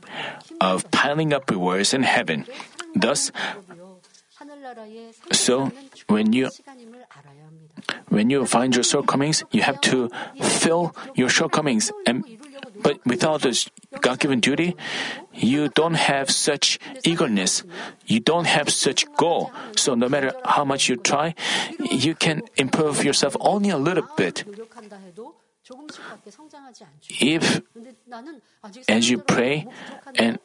of 0.62 0.90
piling 0.92 1.34
up 1.34 1.50
rewards 1.52 1.94
in 1.94 2.04
heaven. 2.04 2.46
Thus, 2.96 3.32
so 5.32 5.72
when 6.08 6.34
you 6.34 6.50
when 8.10 8.30
you 8.30 8.46
find 8.46 8.74
your 8.74 8.84
shortcomings, 8.84 9.44
you 9.52 9.62
have 9.62 9.82
to 9.82 10.10
fill 10.42 10.96
your 11.16 11.30
shortcomings 11.30 11.92
and 12.06 12.24
but 12.88 13.04
without 13.06 13.42
this 13.42 13.68
God 14.00 14.20
given 14.20 14.40
duty, 14.40 14.72
you 15.34 15.68
don't 15.68 15.96
have 16.00 16.32
such 16.32 16.80
eagerness. 17.04 17.68
You 18.08 18.22
don't 18.22 18.48
have 18.48 18.72
such 18.72 19.04
goal. 19.20 19.52
So 19.76 19.94
no 19.94 20.08
matter 20.08 20.32
how 20.46 20.64
much 20.64 20.88
you 20.88 20.96
try, 20.96 21.36
you 21.92 22.16
can 22.16 22.44
improve 22.56 23.04
yourself 23.04 23.36
only 23.42 23.72
a 23.72 23.78
little 23.78 24.08
bit. 24.16 24.48
If, 27.20 27.62
as 28.88 29.10
you 29.10 29.18
pray, 29.20 29.68
and 30.16 30.40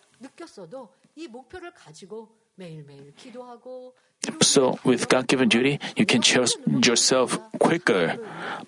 so, 4.41 4.79
with 4.85 5.09
God 5.09 5.27
given 5.27 5.49
duty, 5.49 5.81
you 5.97 6.07
can 6.07 6.23
choose 6.23 6.57
yourself 6.67 7.39
quicker. 7.59 8.19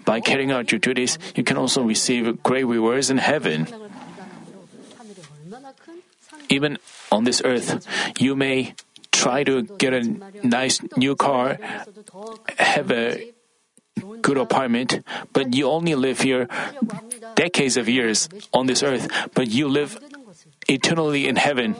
By 0.04 0.20
carrying 0.20 0.50
out 0.50 0.72
your 0.72 0.80
duties, 0.80 1.18
you 1.36 1.44
can 1.44 1.56
also 1.56 1.82
receive 1.82 2.42
great 2.42 2.64
rewards 2.64 3.10
in 3.10 3.18
heaven. 3.18 3.68
Even 6.48 6.78
on 7.12 7.24
this 7.24 7.40
earth, 7.44 7.86
you 8.18 8.34
may 8.34 8.74
try 9.12 9.44
to 9.44 9.62
get 9.78 9.94
a 9.94 10.02
nice 10.42 10.82
new 10.96 11.14
car, 11.14 11.58
have 12.58 12.90
a 12.90 13.32
good 14.20 14.36
apartment, 14.36 15.06
but 15.32 15.54
you 15.54 15.70
only 15.70 15.94
live 15.94 16.20
here 16.20 16.48
decades 17.36 17.76
of 17.76 17.88
years 17.88 18.28
on 18.52 18.66
this 18.66 18.82
earth, 18.82 19.06
but 19.34 19.48
you 19.48 19.68
live 19.68 19.98
eternally 20.68 21.28
in 21.28 21.36
heaven, 21.36 21.76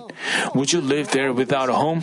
would 0.55 0.73
you 0.73 0.81
live 0.81 1.11
there 1.11 1.33
without 1.33 1.69
a 1.69 1.75
home? 1.75 2.03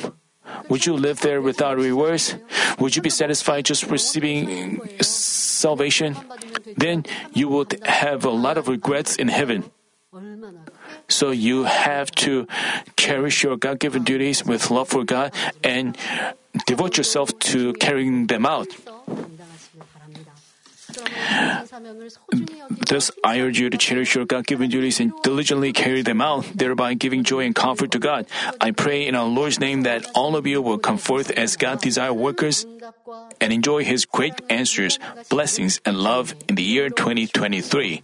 Would 0.70 0.86
you 0.86 0.96
live 0.96 1.22
there 1.22 1.42
without 1.42 1.78
rewards? 1.78 2.36
Would 2.80 2.96
you 2.96 3.02
be 3.02 3.10
satisfied 3.10 3.66
just 3.66 3.88
receiving 3.88 4.82
salvation? 5.02 6.18
Then 6.76 7.06
you 7.34 7.48
would 7.50 7.80
have 7.86 8.26
a 8.26 8.32
lot 8.32 8.58
of 8.58 8.68
regrets 8.68 9.16
in 9.16 9.28
heaven. 9.28 9.70
So 11.08 11.32
you 11.32 11.64
have 11.64 12.12
to 12.24 12.48
cherish 12.98 13.44
your 13.44 13.58
God 13.58 13.80
given 13.80 14.04
duties 14.04 14.46
with 14.46 14.72
love 14.72 14.90
for 14.90 15.04
God 15.04 15.34
and 15.64 15.98
devote 16.68 16.98
yourself 16.98 17.38
to 17.52 17.74
carrying 17.74 18.28
them 18.28 18.46
out. 18.46 18.68
Thus, 22.88 23.12
I 23.24 23.40
urge 23.40 23.60
you 23.60 23.70
to 23.70 23.78
cherish 23.78 24.16
your 24.16 24.26
God 24.26 24.46
given 24.46 24.70
duties 24.70 25.00
and 25.00 25.14
diligently 25.24 25.74
carry 25.74 26.02
them 26.02 26.22
out, 26.22 26.46
thereby 26.54 26.94
giving 26.94 27.24
joy 27.24 27.46
and 27.46 27.56
comfort 27.56 27.92
to 27.92 28.00
God. 28.00 28.28
I 28.60 28.72
pray 28.72 29.08
in 29.08 29.16
our 29.16 29.28
Lord's 29.28 29.60
name 29.60 29.84
that 29.84 30.06
all 30.16 30.36
of 30.36 30.46
you 30.46 30.62
will 30.62 30.78
come 30.78 30.98
forth 30.98 31.32
as 31.32 31.56
God 31.56 31.82
desired 31.82 32.14
workers 32.14 32.66
and 33.40 33.54
enjoy 33.54 33.84
His 33.84 34.06
great 34.06 34.42
answers, 34.50 35.00
blessings, 35.30 35.80
and 35.86 35.98
love 35.98 36.36
in 36.48 36.56
the 36.56 36.64
year 36.64 36.90
2023. 36.90 38.04